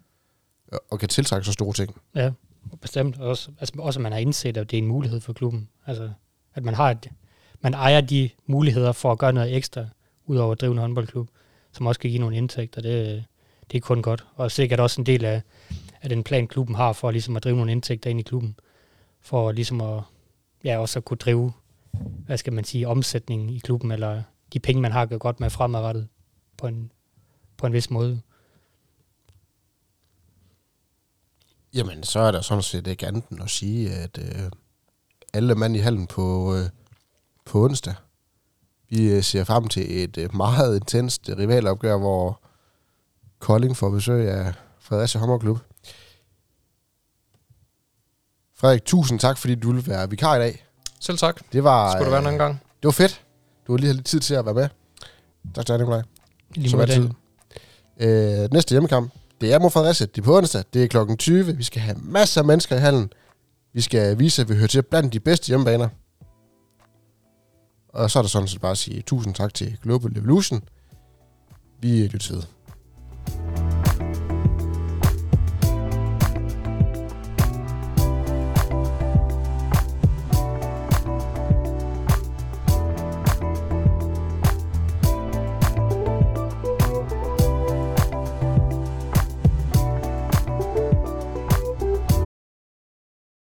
[0.91, 1.97] og kan tiltrække så store ting.
[2.15, 2.33] Ja,
[2.81, 3.21] bestemt.
[3.21, 5.69] Også, altså, også at man har indset, at det er en mulighed for klubben.
[5.87, 6.11] Altså,
[6.55, 7.11] at man har et,
[7.61, 9.85] man ejer de muligheder for at gøre noget ekstra,
[10.27, 11.29] ud over at drive en håndboldklub,
[11.73, 12.83] som også kan give nogle indtægter.
[12.83, 13.25] Det,
[13.71, 14.27] det er kun godt.
[14.35, 15.43] Og sikkert også en del af,
[16.05, 18.57] af den plan, klubben har for ligesom at drive nogle indtægter ind i klubben.
[19.21, 20.03] For ligesom at,
[20.65, 21.53] ja, også at kunne drive
[22.27, 25.51] hvad skal man sige, omsætningen i klubben, eller de penge, man har gør godt med
[25.51, 26.09] fremadrettet
[26.57, 26.93] på en,
[27.57, 28.21] på en vis måde.
[31.75, 34.51] Jamen, så er der sådan set ikke andet end at sige, at øh,
[35.33, 36.69] alle mand i hallen på, øh,
[37.45, 37.95] på onsdag,
[38.89, 42.41] vi øh, ser frem til et øh, meget intenst rivalopgør, hvor
[43.39, 45.59] Kolding får besøg af Fredericia Hommerklub.
[48.65, 50.67] Frederik, tusind tak, fordi du ville være vikar i dag.
[51.01, 51.41] Selv tak.
[51.53, 52.53] Det var, Skulle du være en anden gang.
[52.53, 53.23] Det var fedt.
[53.67, 54.69] Du har lige have lidt tid til at være med.
[55.55, 56.03] Tak til dig, Nikolaj.
[56.55, 57.11] Lige Som altid.
[58.01, 60.07] Øh, næste hjemmekamp, det er mod Fredericia.
[60.07, 60.65] Det er på onsdag.
[60.75, 61.57] Det er klokken 20.
[61.57, 63.13] Vi skal have masser af mennesker i hallen.
[63.75, 65.89] Vi skal vise, at vi hører til blandt de bedste hjemmebaner.
[67.89, 70.63] Og så er der sådan set bare at sige tusind tak til Global Evolution.
[71.81, 72.43] Vi lytter ved.